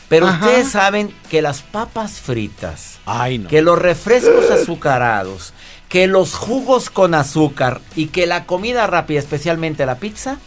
[0.07, 0.45] Pero Ajá.
[0.45, 3.49] ustedes saben que las papas fritas, Ay, no.
[3.49, 5.51] que los refrescos azucarados,
[5.89, 10.38] que los jugos con azúcar y que la comida rápida, especialmente la pizza,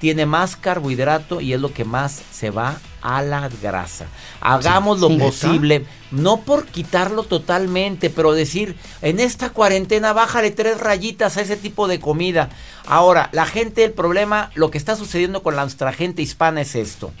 [0.00, 4.06] tiene más carbohidrato y es lo que más se va a la grasa.
[4.40, 5.18] Hagamos lo Sí.
[5.18, 11.56] posible, no por quitarlo totalmente, pero decir, en esta cuarentena bájale tres rayitas a ese
[11.56, 12.48] tipo de comida.
[12.86, 17.12] Ahora, la gente, el problema, lo que está sucediendo con nuestra gente hispana es esto.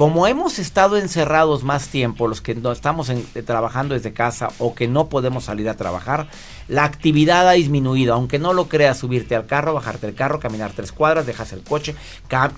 [0.00, 4.48] Como hemos estado encerrados más tiempo, los que no estamos en- eh, trabajando desde casa
[4.58, 6.26] o que no podemos salir a trabajar,
[6.68, 8.14] la actividad ha disminuido.
[8.14, 11.60] Aunque no lo creas, subirte al carro, bajarte del carro, caminar tres cuadras, dejas el
[11.62, 11.94] coche,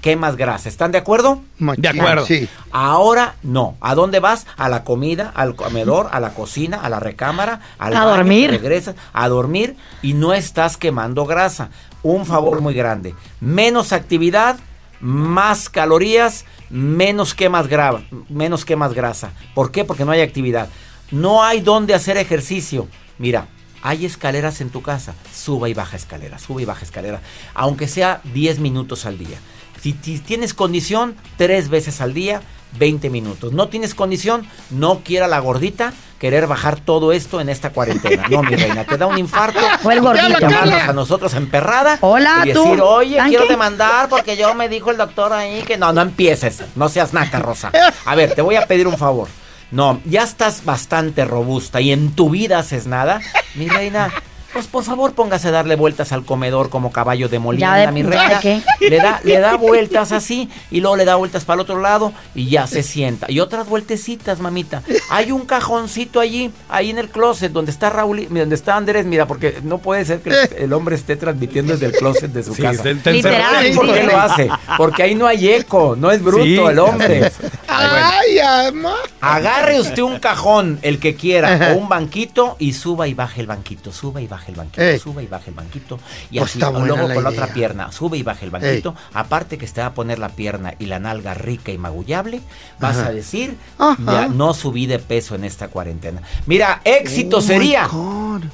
[0.01, 0.69] quemas grasa.
[0.69, 1.41] ¿Están de acuerdo?
[1.59, 2.27] De acuerdo.
[2.27, 2.49] Sí.
[2.71, 3.75] Ahora no.
[3.81, 4.47] ¿A dónde vas?
[4.57, 8.51] A la comida, al comedor, a la cocina, a la recámara, al A baño, dormir.
[8.53, 11.71] regresas a dormir y no estás quemando grasa.
[12.05, 13.17] Un favor muy grande.
[13.41, 14.61] Menos actividad,
[15.01, 19.33] más calorías, menos quemas grava, menos quemas grasa.
[19.55, 19.85] ¿Por qué?
[19.85, 20.69] Porque no hay actividad.
[21.11, 22.89] No hay dónde hacer ejercicio.
[23.19, 23.47] Mira,
[23.83, 25.15] hay escaleras en tu casa.
[25.33, 27.21] Suba y baja escalera, sube y baja escalera.
[27.55, 29.39] Aunque sea 10 minutos al día.
[29.81, 32.41] Si, si tienes condición, tres veces al día,
[32.79, 33.53] 20 minutos.
[33.53, 35.93] No tienes condición, no quiera la gordita
[36.23, 38.29] querer bajar todo esto en esta cuarentena.
[38.31, 39.59] No, mi reina, te da un infarto.
[39.83, 40.39] O el gordito.
[40.39, 41.99] y llamarnos a nosotros emperrada.
[42.01, 42.63] Hola, y tú.
[42.63, 46.01] decir, oye, ¿Tan quiero demandar porque yo me dijo el doctor ahí que no, no
[46.01, 46.63] empieces.
[46.77, 47.73] No seas naca, Rosa.
[48.05, 49.27] A ver, te voy a pedir un favor.
[49.73, 53.21] No, ya estás bastante robusta y en tu vida haces nada.
[53.57, 54.13] Mi reina,
[54.53, 58.03] pues por favor póngase a darle vueltas al comedor como caballo de molina, de- mi
[58.03, 58.63] ¿ya reina.
[58.81, 62.13] Le da, le da vueltas así y luego le da vueltas para el otro lado
[62.35, 63.31] y ya se sienta.
[63.31, 64.83] Y otras vueltecitas, mamita.
[65.11, 69.27] Hay un cajoncito allí, ahí en el closet donde está Raúl, donde está Andrés, mira,
[69.27, 72.63] porque no puede ser que el, hombre esté transmitiendo desde el closet de su Sí,
[72.63, 72.83] casa.
[72.83, 74.49] ¿Saben ¿Por qué lo hace?
[74.77, 77.31] Porque ahí no hay eco, no es bruto Sí, el hombre.
[77.79, 78.95] Así Ay, ama.
[79.21, 83.47] Agarre usted un cajón, el que quiera, o un banquito y suba y baje el
[83.47, 84.99] banquito, suba y baje el banquito, Ey.
[84.99, 85.99] suba y baje el banquito
[86.31, 88.45] y Pues así, está o buena luego la con la otra pierna, sube y baje
[88.45, 88.95] el banquito.
[89.15, 92.41] Aparte que te va a poner la pierna y la nalga rica y magullable,
[92.79, 93.09] vas Ajá.
[93.09, 96.23] a decir, ya no subí de peso en esta cuarentena.
[96.47, 97.89] Mira, éxito Oh, sería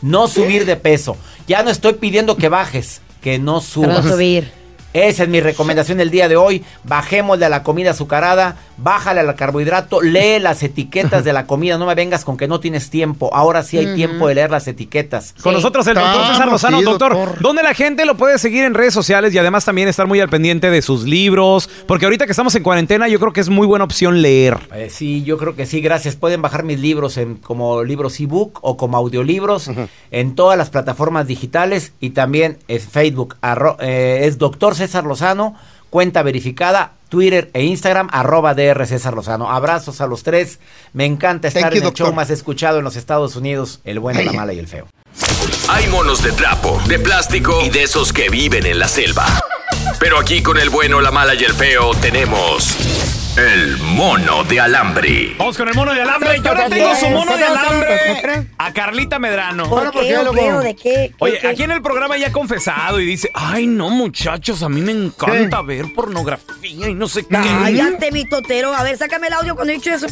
[0.02, 1.16] no subir de peso.
[1.46, 4.04] Ya no estoy pidiendo que bajes, que no subas.
[4.04, 4.52] no subir.
[4.92, 6.64] Esa es mi recomendación del día de hoy.
[6.84, 11.78] Bajémosle a la comida azucarada, bájale al carbohidrato, lee las etiquetas de la comida.
[11.78, 13.30] No me vengas con que no tienes tiempo.
[13.34, 15.34] Ahora sí hay tiempo de leer las etiquetas.
[15.42, 16.78] Con nosotros el doctor César Lozano.
[16.78, 17.38] sí, doctor, doctor.
[17.42, 20.28] ¿dónde la gente lo puede seguir en redes sociales y además también estar muy al
[20.28, 21.68] pendiente de sus libros?
[21.86, 24.58] Porque ahorita que estamos en cuarentena, yo creo que es muy buena opción leer.
[24.74, 26.16] Eh, sí, yo creo que sí, gracias.
[26.16, 29.70] Pueden bajar mis libros en, como libros ebook o como audiolibros
[30.10, 33.36] en todas las plataformas digitales y también es Facebook.
[33.42, 35.54] arro- eh, es Doctor César Lozano,
[35.90, 39.50] cuenta verificada, Twitter e Instagram, arroba DR César Lozano.
[39.50, 40.58] Abrazos a los tres.
[40.92, 42.14] Me encanta estar Thank you, en el show doctor.
[42.14, 44.86] más escuchado en los Estados Unidos, el bueno, la mala y el feo.
[45.68, 49.26] Hay monos de trapo, de plástico y de esos que viven en la selva.
[49.98, 52.76] Pero aquí con el bueno, la mala y el feo tenemos
[53.38, 55.34] el mono de alambre.
[55.38, 56.40] Vamos con el mono de alambre.
[56.42, 59.68] Yo le tengo su mono de alambre a Carlita Medrano.
[59.68, 60.74] ¿Por qué, o qué, qué?
[60.82, 64.68] ¿Qué, Oye, aquí en el programa ya ha confesado y dice, ay no muchachos, a
[64.68, 67.36] mí me encanta ver pornografía y no sé qué.
[67.36, 68.74] Cállate, mi totero.
[68.74, 70.08] A ver, sácame el audio cuando he dicho eso.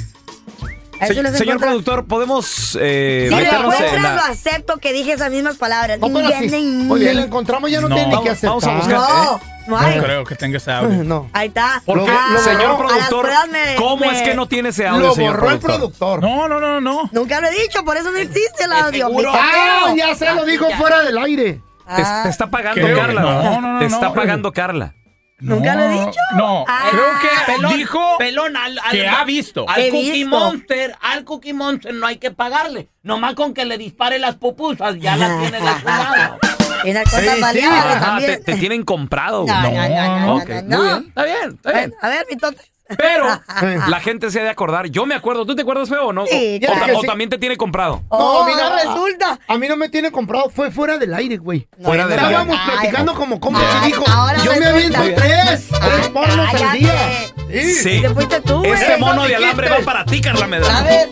[1.00, 4.26] Se- señor productor, podemos eh, Si lo meternos en encuentras, lo la...
[4.26, 5.98] acepto que dije esas mismas palabras.
[5.98, 8.48] No, pero si, Muy si lo encontramos ya no, tiene ni que aceptar.
[8.50, 9.98] vamos a buscar, No, no hay.
[10.00, 11.04] creo que tenga ese audio.
[11.04, 11.28] No.
[11.32, 11.82] Ahí está.
[11.84, 13.28] ¿Por qué, Ah, señor productor?
[13.50, 16.20] me- ¿Cómo me- es que no tiene ese audio, Lo señor borró el productor?
[16.20, 16.22] productor.
[16.22, 17.08] No, no, no, no.
[17.12, 19.06] Nunca lo he dicho, por eso no existe el audio.
[19.08, 19.32] ¿Seguro?
[19.32, 19.42] totero.
[19.86, 21.60] Ah, ya se lo dijo fuera del aire.
[21.94, 23.20] Te, te está pagando Creo Carla.
[23.20, 24.14] no, no, no, te no, está no.
[24.14, 24.94] pagando Carla.
[25.38, 26.18] ¿Nunca lo he dicho?
[26.34, 29.66] No, Ah, creo que Pelón, dijo pelón, al, al- que ha visto.
[29.68, 30.28] Al Cookie visto.
[30.38, 32.88] Monster, al Cookie Monster no hay que pagarle.
[33.02, 36.38] Nomás con que le dispare las pupusas, ya las tiene de su lado.
[36.82, 37.60] Tiene cosas Ajá, te,
[38.00, 38.44] también.
[38.44, 39.44] te tienen comprado.
[39.46, 39.74] No, güey.
[39.74, 40.82] no, no, no, no, muy no.
[40.82, 41.04] bien.
[41.08, 41.94] Está bien, está bien.
[42.00, 42.62] A ver, mi tote.
[42.96, 43.26] Pero
[43.88, 44.86] la gente se ha de acordar.
[44.86, 45.44] Yo me acuerdo.
[45.46, 46.26] ¿Tú te acuerdas, feo o no?
[46.26, 47.06] Sí, o, yo o- que o sí.
[47.06, 48.02] también te tiene comprado.
[48.08, 49.38] Oh, mira, a- resulta.
[49.48, 51.66] A, mí no me tiene comprado, fue fuera del aire, güey.
[51.82, 52.30] Fuera del aire.
[52.32, 54.98] Estábamos Ay, platicando como ay, y dijo, ahora yo me resulta.
[55.00, 56.78] aviento tres, tres pornos al cállate.
[56.78, 57.72] día.
[57.74, 58.02] Sí.
[58.02, 58.72] Te fuiste tú, güey.
[58.72, 60.84] Este mono de alambre va para ti, Carla A Medrano.
[60.84, 61.08] ver.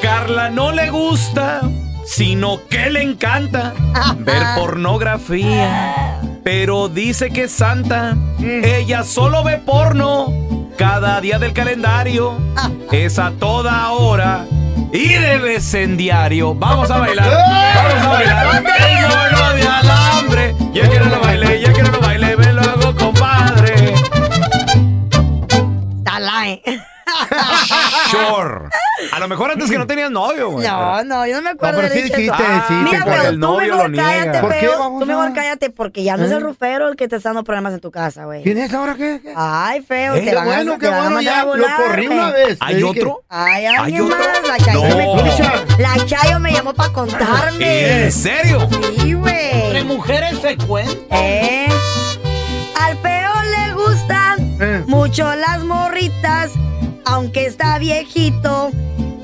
[0.00, 1.60] Carla no le gusta,
[2.04, 3.72] sino que le encanta
[4.18, 6.20] ver pornografía.
[6.44, 8.16] Pero dice que es santa.
[8.40, 12.36] Ella solo ve porno cada día del calendario.
[12.90, 14.46] Es a toda hora.
[14.92, 16.54] Y de vez en diario.
[16.54, 17.30] Vamos a bailar.
[17.30, 18.64] Vamos a bailar.
[18.78, 20.54] El mono de alambre.
[20.72, 22.36] Ya quiero lo baile, ya quiero lo baile.
[22.36, 23.94] Me lo hago, compadre.
[25.98, 26.82] Está lying.
[28.10, 28.68] Sure.
[29.12, 30.66] A lo mejor antes que no tenías novio, güey.
[30.66, 32.62] No, no, yo no me acuerdo No, pero de sí dijiste, eso.
[32.68, 33.24] sí, Mira, te pero acuerdas.
[33.24, 34.04] tú El novio mejor lo niega.
[34.08, 34.78] cállate, ¿Por qué, feo.
[34.78, 35.00] babosa?
[35.00, 36.34] Tú mejor cállate porque ya no es ¿Eh?
[36.34, 38.42] el rufero el que te está dando problemas en tu casa, güey.
[38.42, 39.20] ¿Quién es ahora qué?
[39.22, 39.32] qué?
[39.36, 40.20] Ay, feo, ¿Eh?
[40.20, 41.76] te Qué van a bueno, te qué van a bueno, mandar ya a lo volar,
[41.86, 42.18] corrí güey.
[42.18, 42.56] una vez.
[42.60, 43.22] ¿Hay Le dije, otro?
[43.28, 44.16] Ay, alguien otro?
[44.18, 44.48] más.
[44.48, 45.14] La Chayo, No.
[45.16, 48.04] me, la Chayo me llamó para contarme.
[48.04, 48.68] ¿En serio?
[48.98, 49.32] Sí, güey.
[49.64, 51.16] Entre mujeres se cuenta.
[51.18, 51.68] ¿Eh?
[52.80, 54.82] Al feo le gustan Eh.
[54.86, 56.50] mucho las morritas,
[57.04, 58.70] aunque está viejito,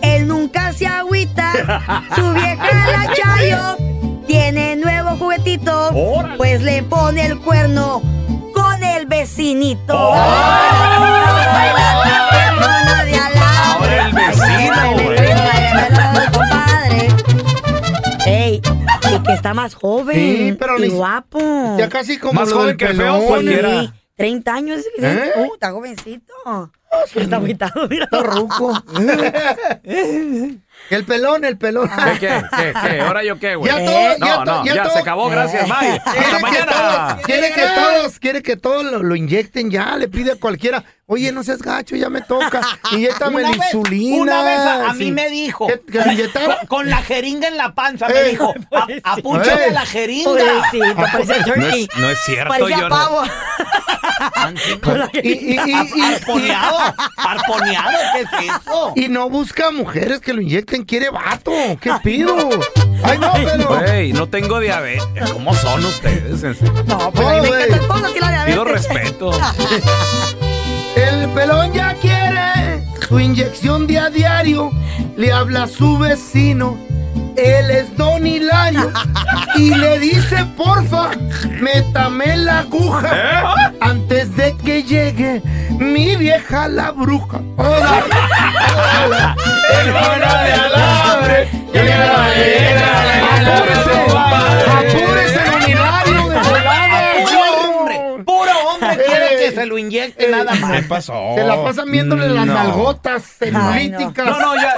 [0.02, 1.52] él nunca se agüita.
[2.14, 3.76] Su vieja la Chayo
[4.26, 6.36] tiene nuevo juguetito, Órale.
[6.36, 8.02] pues le pone el cuerno
[8.54, 10.12] con el vecinito.
[10.14, 11.18] Alambre.
[13.64, 14.74] Ahora el vecino.
[18.26, 18.60] Ey,
[19.10, 21.76] y que está más joven Sí, pero y guapo.
[21.78, 23.80] Ya casi como Más lo joven del que el feo, cualquiera.
[23.80, 24.80] Sí, 30 años.
[24.98, 25.32] ¿Eh?
[25.36, 26.34] Uh, está jovencito.
[27.14, 28.04] Está agüitado, mira.
[28.04, 28.82] Está ruco.
[30.90, 31.90] El pelón, el pelón.
[31.90, 33.00] ¿Qué, qué, qué, qué?
[33.00, 33.70] ¿Ahora yo qué, güey?
[33.70, 34.92] Ya todo, no, ya no, todo, ya, todo.
[34.92, 35.88] se acabó, gracias, bye.
[35.90, 36.72] Hasta Quiere que mañana.
[36.72, 40.84] todos, quiere que todos, quiere que todos lo, lo inyecten ya, le pide a cualquiera,
[41.06, 42.60] oye, no seas gacho, ya me toca,
[42.92, 44.22] inyectame la insulina.
[44.22, 45.04] Una vez a, a Sí.
[45.06, 45.66] mí me dijo.
[45.66, 46.58] ¿Que, que lo inyectara?
[46.58, 48.30] Con, con la jeringa en la panza, me Ey.
[48.30, 48.54] dijo.
[48.72, 50.30] "A- Apúchame la jeringa.
[50.30, 53.22] Pobrecito, parecía No es, no es cierto, Parecía yo pavo.
[55.22, 56.78] Y, y, y, y- Arponeado,
[57.16, 58.28] arponeado, ¿qué es
[58.60, 58.92] eso?
[58.96, 62.36] y no busca mujeres que lo inyecten, quiere vato, ¿qué pido?
[63.04, 63.68] Ay, no, pero...
[63.68, 65.30] Güey, no tengo diabetes.
[65.32, 66.42] ¿Cómo son ustedes?
[66.86, 68.46] No, pero mí me encanta que la diabetes.
[68.54, 69.30] Pido respeto.
[70.96, 72.07] El pelón ya quiere
[73.06, 74.70] su inyección de a diario.
[75.16, 76.78] Le habla a su vecino.
[77.36, 78.90] Él es Don Hilario.
[79.56, 81.10] Y le dice, porfa,
[81.60, 83.72] métame la aguja.
[83.80, 85.42] Antes de que llegue
[85.78, 87.40] mi vieja la bruja.
[87.56, 88.04] Hola,
[89.06, 89.36] hola,
[90.44, 91.58] de alambre.
[99.58, 100.72] Se lo inyecte nada más.
[100.72, 101.14] ¿Qué pasó?
[101.36, 102.54] Se la pasan viéndole las No.
[102.54, 104.26] nalgotas celulíticas.
[104.26, 104.74] No, no, ya.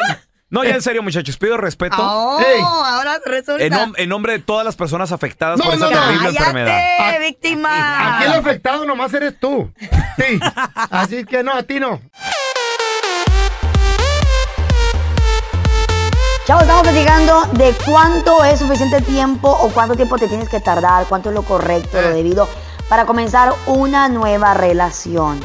[0.52, 1.96] No, ya en serio, muchachos, pido respeto.
[2.00, 2.40] Oh,
[2.84, 3.62] ahora resulta.
[3.64, 6.00] En, nom- en nombre de todas las personas afectadas No, por esa no, no.
[6.06, 6.78] terrible enfermedad.
[6.98, 8.16] ¡Cállate, víctima!
[8.18, 9.72] Aquí el afectado nomás eres tú.
[10.18, 10.40] Sí.
[10.90, 12.00] Así que no, a ti no.
[16.46, 21.04] Chavos, estamos platicando de cuánto es suficiente tiempo o cuánto tiempo te tienes que tardar,
[21.08, 22.48] cuánto es lo correcto, lo debido
[22.90, 25.40] para comenzar una nueva relación.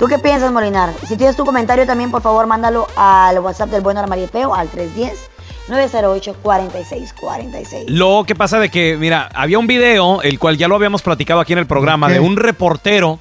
[0.00, 0.92] ¿Tú qué piensas, Molinar?
[1.06, 4.68] Si tienes tu comentario también, por favor, mándalo al WhatsApp del bueno Armarieteo al
[6.54, 7.84] 310-908-4646.
[7.88, 11.40] Lo que pasa de que, mira, había un video, el cual ya lo habíamos platicado
[11.40, 13.18] aquí en el programa, de un reportero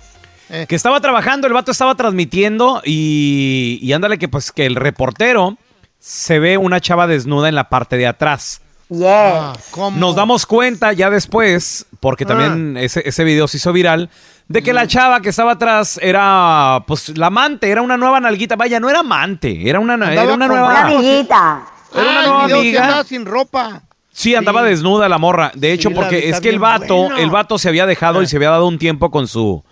[0.50, 0.66] Eh.
[0.70, 5.58] que estaba trabajando, el vato estaba transmitiendo y, y ándale que pues que el reportero
[6.00, 8.62] se ve una chava desnuda en la parte de atrás.
[8.90, 9.02] Yes.
[9.08, 9.98] Ah, ¿cómo?
[9.98, 14.12] Nos damos cuenta ya después, porque también ese, ese video se hizo viral,
[14.47, 18.56] de que la chava que estaba atrás era, pues, la amante, era una nueva nalguita.
[18.56, 20.70] Vaya, no era amante, era una, era una nueva...
[20.70, 21.66] Una amiguita.
[21.91, 22.84] Era una Ah, nueva amiga.
[22.84, 23.82] andaba sin ropa.
[24.12, 25.51] Sí, andaba desnuda la morra.
[25.56, 27.18] De hecho, porque es que el vato, bueno.
[27.18, 29.64] el vato se había dejado y se había dado un tiempo con su,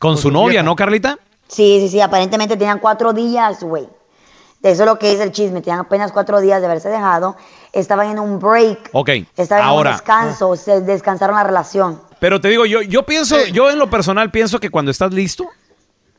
[0.00, 0.62] con, su, su novia, vieja.
[0.62, 1.18] ¿no, Carlita?
[1.48, 3.86] Sí, sí, sí, aparentemente tenían cuatro días, güey.
[4.64, 7.36] Eso es lo que dice el chisme, tenían apenas cuatro días de haberse dejado.
[7.72, 8.90] Estaban en un break.
[8.92, 12.00] Ok, Estaban en un ahora, descanso, se descansaron la relación.
[12.18, 15.46] pero te digo, yo, yo pienso, yo en lo personal pienso que cuando estás listo,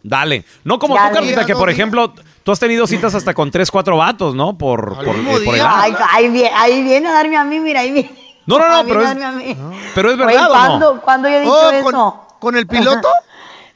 [0.04, 0.46] dale.
[0.64, 1.10] No como Dale.
[1.10, 1.80] tú, Carlita, que por días.
[1.80, 4.58] ejemplo, tú has tenido citas hasta con tres, cuatro vatos, ¿no?
[4.58, 5.62] Por, por, eh, el.
[5.68, 8.16] Ay, ahí, viene, ahí viene a darme a mí, mira, ahí viene.
[8.46, 9.58] No, no, no, Ahí pero es- darme a mí.
[9.96, 10.50] Pero es verdad, ¿o no?
[10.54, 11.84] ¿cuándo, ¿Cuándo yo he dicho Oh, eso?
[11.92, 13.08] ¿con, con el piloto?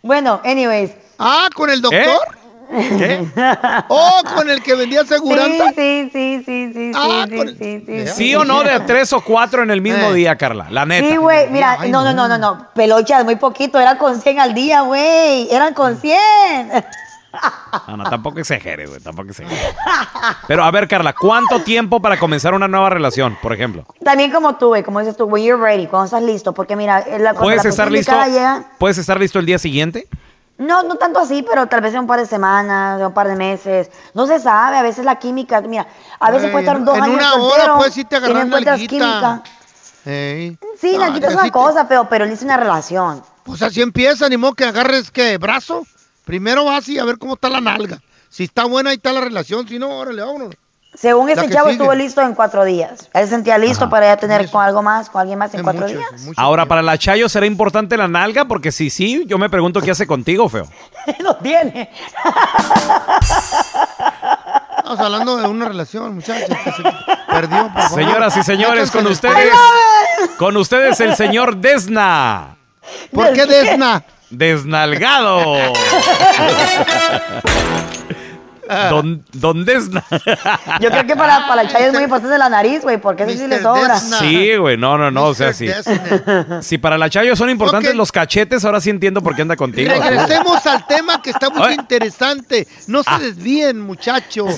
[0.02, 0.92] Bueno, anyways.
[1.18, 2.38] Ah, ¿con el doctor?
[2.70, 3.26] ¿Qué?
[3.90, 5.70] Oh, ¿con el que vendía aseguranza?
[5.76, 9.12] Sí, sí, sí, sí, sí, Ah, sí, sí, sí, sí, ¿Sí o no de tres
[9.14, 10.14] o cuatro en el mismo Eh.
[10.14, 10.68] día, Carla?
[10.70, 11.08] La neta.
[11.08, 14.40] Sí, güey, mira, Ay, no, no, no, no, no, pelochas, muy poquito, eran con 100
[14.40, 16.20] al día, güey, eran con 100.
[17.88, 19.56] No, no, tampoco exagere, güey, tampoco exagere.
[20.48, 23.86] Pero a ver, Carla, ¿cuánto tiempo para comenzar una nueva relación, por ejemplo?
[24.04, 27.04] También como tú, güey, como dices tú, when you're ready, cuando estás listo, porque mira,
[27.20, 28.12] la, ¿Puedes la estar listo?
[28.26, 30.08] llega, ¿Puedes estar listo el día siguiente?
[30.60, 33.28] No, no tanto así, pero tal vez en un par de semanas, en un par
[33.28, 35.88] de meses, no se sabe, a veces la química, mira,
[36.20, 38.76] a veces puede estar en- dos en años una hora puedes irte a no nalguita.
[38.78, 39.44] química.
[40.06, 40.58] Ey.
[40.80, 43.22] Sí, la Ah, química es una así te- cosa, pero, pero es una relación.
[43.44, 45.86] Pues así empieza, ni modo que agarres que brazo.
[46.26, 48.00] Primero vas y a ver cómo está la nalga.
[48.30, 49.68] Si está buena, ahí está la relación.
[49.68, 50.56] Si no, órale, vámonos.
[50.96, 51.72] Según ese chavo sigue.
[51.74, 53.10] estuvo listo en cuatro días.
[53.14, 53.92] Él se sentía listo Ajá.
[53.92, 56.10] para ya tener con algo más, con alguien más en Es cuatro mucho, días.
[56.36, 56.70] Ahora, tiempo.
[56.70, 58.46] para la Chayo, ¿será importante la nalga?
[58.46, 60.68] Porque si sí, yo me pregunto qué hace contigo, feo.
[61.20, 61.90] Lo tiene.
[64.78, 66.58] Estamos hablando de una relación, muchachos.
[66.64, 66.84] que se
[67.30, 68.00] perdió, por favor.
[68.00, 69.54] Señoras y señores, con ustedes,
[70.38, 72.58] con ustedes el señor Desna.
[73.14, 74.04] ¿Por qué Desna?
[74.32, 75.44] Desnalgado.
[78.90, 80.04] Don, don Desna.
[80.80, 83.32] Yo creo que para, para el Chayo es muy importante la nariz, güey, porque eso
[83.34, 83.62] sí le Mr.
[83.64, 83.94] sobra.
[83.96, 84.20] Desna.
[84.20, 85.68] Sí, güey, no, no, no, o sea, sí.
[86.62, 87.98] Si para la Chayo son importantes Ok.
[87.98, 89.92] los cachetes, ahora sí entiendo por qué anda contigo.
[89.92, 91.76] Regresemos al tema que está muy Ay.
[91.80, 92.68] interesante.
[92.88, 93.20] No se Ah.
[93.20, 94.58] desvíen, muchachos.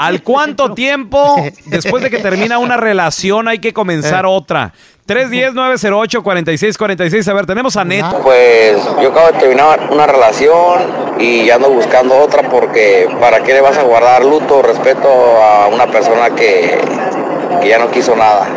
[0.00, 1.36] ¿Al cuánto tiempo
[1.66, 4.72] después de que termina una relación hay que comenzar otra?
[5.06, 7.28] 310-908-4646.
[7.28, 8.20] A ver, tenemos a Neto.
[8.22, 10.80] Pues yo acabo de terminar una relación
[11.18, 15.68] y ya ando buscando otra porque ¿para qué le vas a guardar luto respeto a
[15.68, 16.78] una persona que,
[17.60, 18.48] que ya no quiso nada?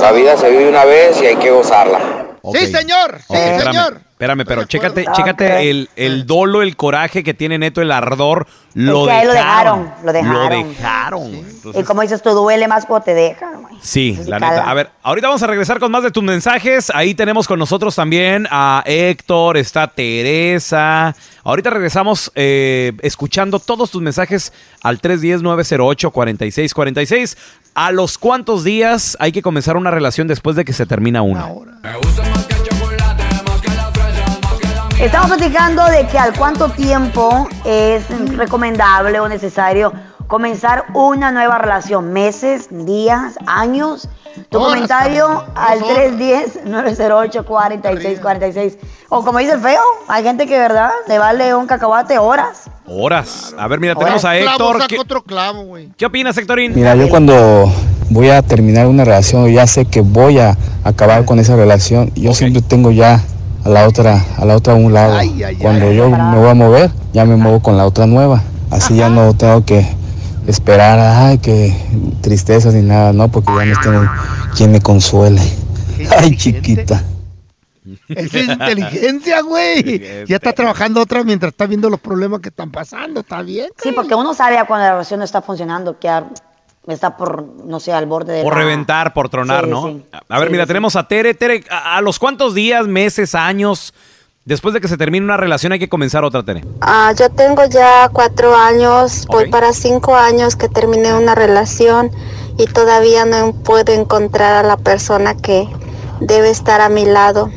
[0.00, 2.21] La vida se vive una vez y hay que gozarla.
[2.54, 3.18] Sí, señor.
[3.18, 4.00] Sí, espérame, señor.
[4.12, 8.46] Espérame, pero chécate, chécate el, el dolo, el coraje que tiene Neto, el ardor.
[8.74, 9.90] Lo es que a él lo dejaron.
[10.04, 10.50] lo dejaron.
[10.50, 11.22] Lo dejaron.
[11.34, 13.62] Entonces, Y como dices tú, duele más cuando te dejan.
[13.62, 13.74] güey.
[13.82, 14.50] Sí, la cala.
[14.50, 14.70] neta.
[14.70, 16.92] A ver, ahorita vamos a regresar con más de tus mensajes.
[16.94, 21.16] Ahí tenemos con nosotros también a Héctor, está Teresa.
[21.42, 27.36] Ahorita regresamos eh, escuchando todos tus mensajes al 310-908-4646.
[27.74, 31.48] ¿A los cuántos días hay que comenzar una relación después de que se termina una?
[35.02, 38.04] Estamos platicando de que al cuánto tiempo es
[38.36, 39.92] recomendable o necesario
[40.28, 42.12] comenzar una nueva relación.
[42.12, 44.08] ¿Meses, días, años?
[44.48, 46.12] Tu Horas, comentario al dos horas.
[46.64, 48.78] 310-908-4646.
[49.08, 50.90] O como dice el feo, hay gente que, ¿verdad?
[51.08, 52.70] Le vale un cacahuate horas.
[52.86, 53.56] Horas.
[53.58, 54.72] A ver, mira, tenemos a Clavo Héctor.
[54.74, 55.88] saca ¿Qué, otro clavo, güey.
[55.96, 56.74] qué opinas, Héctorín?
[56.76, 57.68] Mira, yo cuando
[58.08, 62.32] voy a terminar una relación, ya sé que voy a acabar con esa relación, yo
[62.34, 63.20] siempre tengo ya
[63.64, 65.18] a la otra, a la otra a un lado.
[65.60, 68.42] cuando yo me voy a mover, ya me muevo con la otra nueva.
[68.70, 69.86] Así ya no tengo que
[70.46, 71.76] esperar, ay, que
[72.20, 74.10] tristezas ni nada, no, porque ya no tengo
[74.56, 75.42] quien me consuele.
[76.18, 77.04] Ay, chiquita.
[78.08, 80.26] Esa es inteligencia, güey.
[80.26, 83.20] Ya está trabajando otra mientras está viendo los problemas que están pasando.
[83.20, 83.68] Está bien.
[83.82, 86.08] Sí, porque uno sabe a cuando la relación no está funcionando, que
[86.88, 89.86] está por, no sé, al borde de Por la- reventar, por tronar, Sí, ¿no?
[89.88, 90.02] sí.
[90.28, 90.68] A ver, Sí, mira, sí.
[90.68, 91.34] tenemos a Tere.
[91.34, 93.94] Tere, ¿a, a los cuántos días, meses, años,
[94.44, 96.64] después de que se termine una relación hay que comenzar otra, Tere?
[96.80, 102.10] Ah, yo tengo ya cuatro años, voy para cinco años que terminé una relación
[102.58, 105.68] y todavía no puedo encontrar a la persona que
[106.20, 107.50] debe estar a mi lado.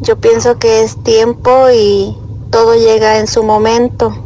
[0.00, 2.16] Yo pienso que es tiempo y
[2.50, 4.24] todo llega en su momento.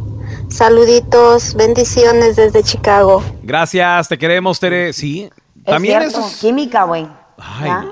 [0.51, 3.23] Saluditos, bendiciones desde Chicago.
[3.41, 4.91] Gracias, te queremos, Tere.
[4.91, 7.07] Sí, Es también cierto, es- química, güey.
[7.37, 7.85] Ay, ¿Ya?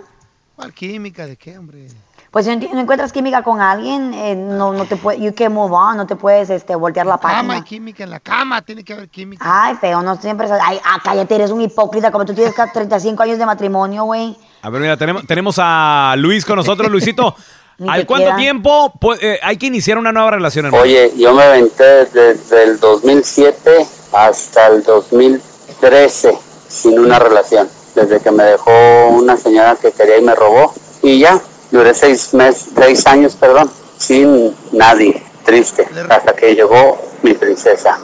[0.58, 1.26] ¿Cuál química?
[1.26, 1.88] ¿De qué, hombre?
[2.32, 5.74] Pues si no encuentras química con alguien, eh, no, no te puedes, you can move
[5.74, 7.64] on, no te puedes este, voltear la Cama, hay página.
[7.64, 8.62] química en la cama.
[8.62, 9.44] Tiene que haber química.
[9.48, 13.24] Ay, feo, no siempre Ay, ah, cállate, eres un hipócrita, como tú tienes ca- 35
[13.24, 14.38] años de matrimonio, güey.
[14.62, 16.92] A ver, mira, tenemos, tenemos a Luis con nosotros.
[16.92, 17.36] Luisito,
[17.88, 18.38] ¿al cuánto queda.
[18.38, 20.84] tiempo pu- eh, hay que iniciar una nueva relación, hermano?
[20.84, 27.70] Oye, yo me aventé desde el 2007 hasta el 2013 sin una relación.
[27.96, 28.72] Desde que me dejó
[29.10, 30.74] una señora que quería y me robó.
[31.02, 31.40] Y ya,
[31.72, 37.98] duré seis meses, seis años, perdón, sin nadie, triste, hasta que llegó mi princesa.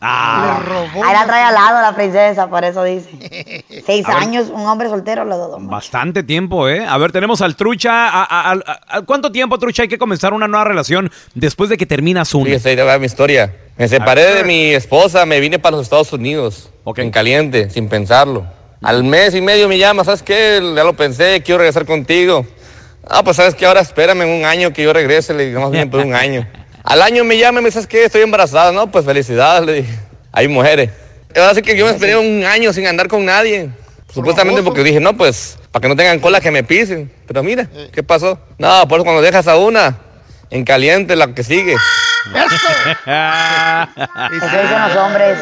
[0.00, 0.60] Ah,
[0.94, 3.64] Ahí la trae al lado la princesa, por eso dice.
[3.86, 4.22] Seis A ver.
[4.22, 5.58] años, un hombre soltero, lo dudo.
[5.60, 6.84] Bastante tiempo, ¿eh?
[6.86, 8.08] A ver, tenemos al Trucha.
[8.08, 11.76] ¿A, a- a- a- cuánto tiempo, Trucha, hay que comenzar una nueva relación después de
[11.78, 12.44] que terminas una?
[12.46, 13.54] Fíjese, ahí te va mi historia.
[13.78, 16.70] Me separé de mi esposa, me vine para los Estados Unidos.
[16.96, 18.46] En caliente, sin pensarlo.
[18.82, 20.60] Al mes y medio me llama, ¿sabes qué?
[20.76, 22.46] Ya lo pensé, quiero regresar contigo.
[23.08, 25.88] Ah, pues sabes que ahora espérame un año que yo regrese, le digo, más bien
[25.90, 26.46] por un año.
[26.86, 28.04] Al año me llama y me dice, ¿sabes qué?
[28.04, 28.88] Estoy embarazada, ¿no?
[28.90, 29.98] Pues felicidades, le dije.
[30.30, 30.90] Hay mujeres.
[31.34, 33.70] Ahora sí que yo me esperé un año sin andar con nadie.
[34.14, 37.10] Supuestamente porque dije, no, pues, para que no tengan cola que me pisen.
[37.26, 38.38] Pero mira, ¿qué pasó?
[38.56, 39.98] No, por eso cuando dejas a una,
[40.50, 41.74] en caliente, la que sigue.
[42.26, 42.34] Eso
[44.32, 45.38] dicen los hombres.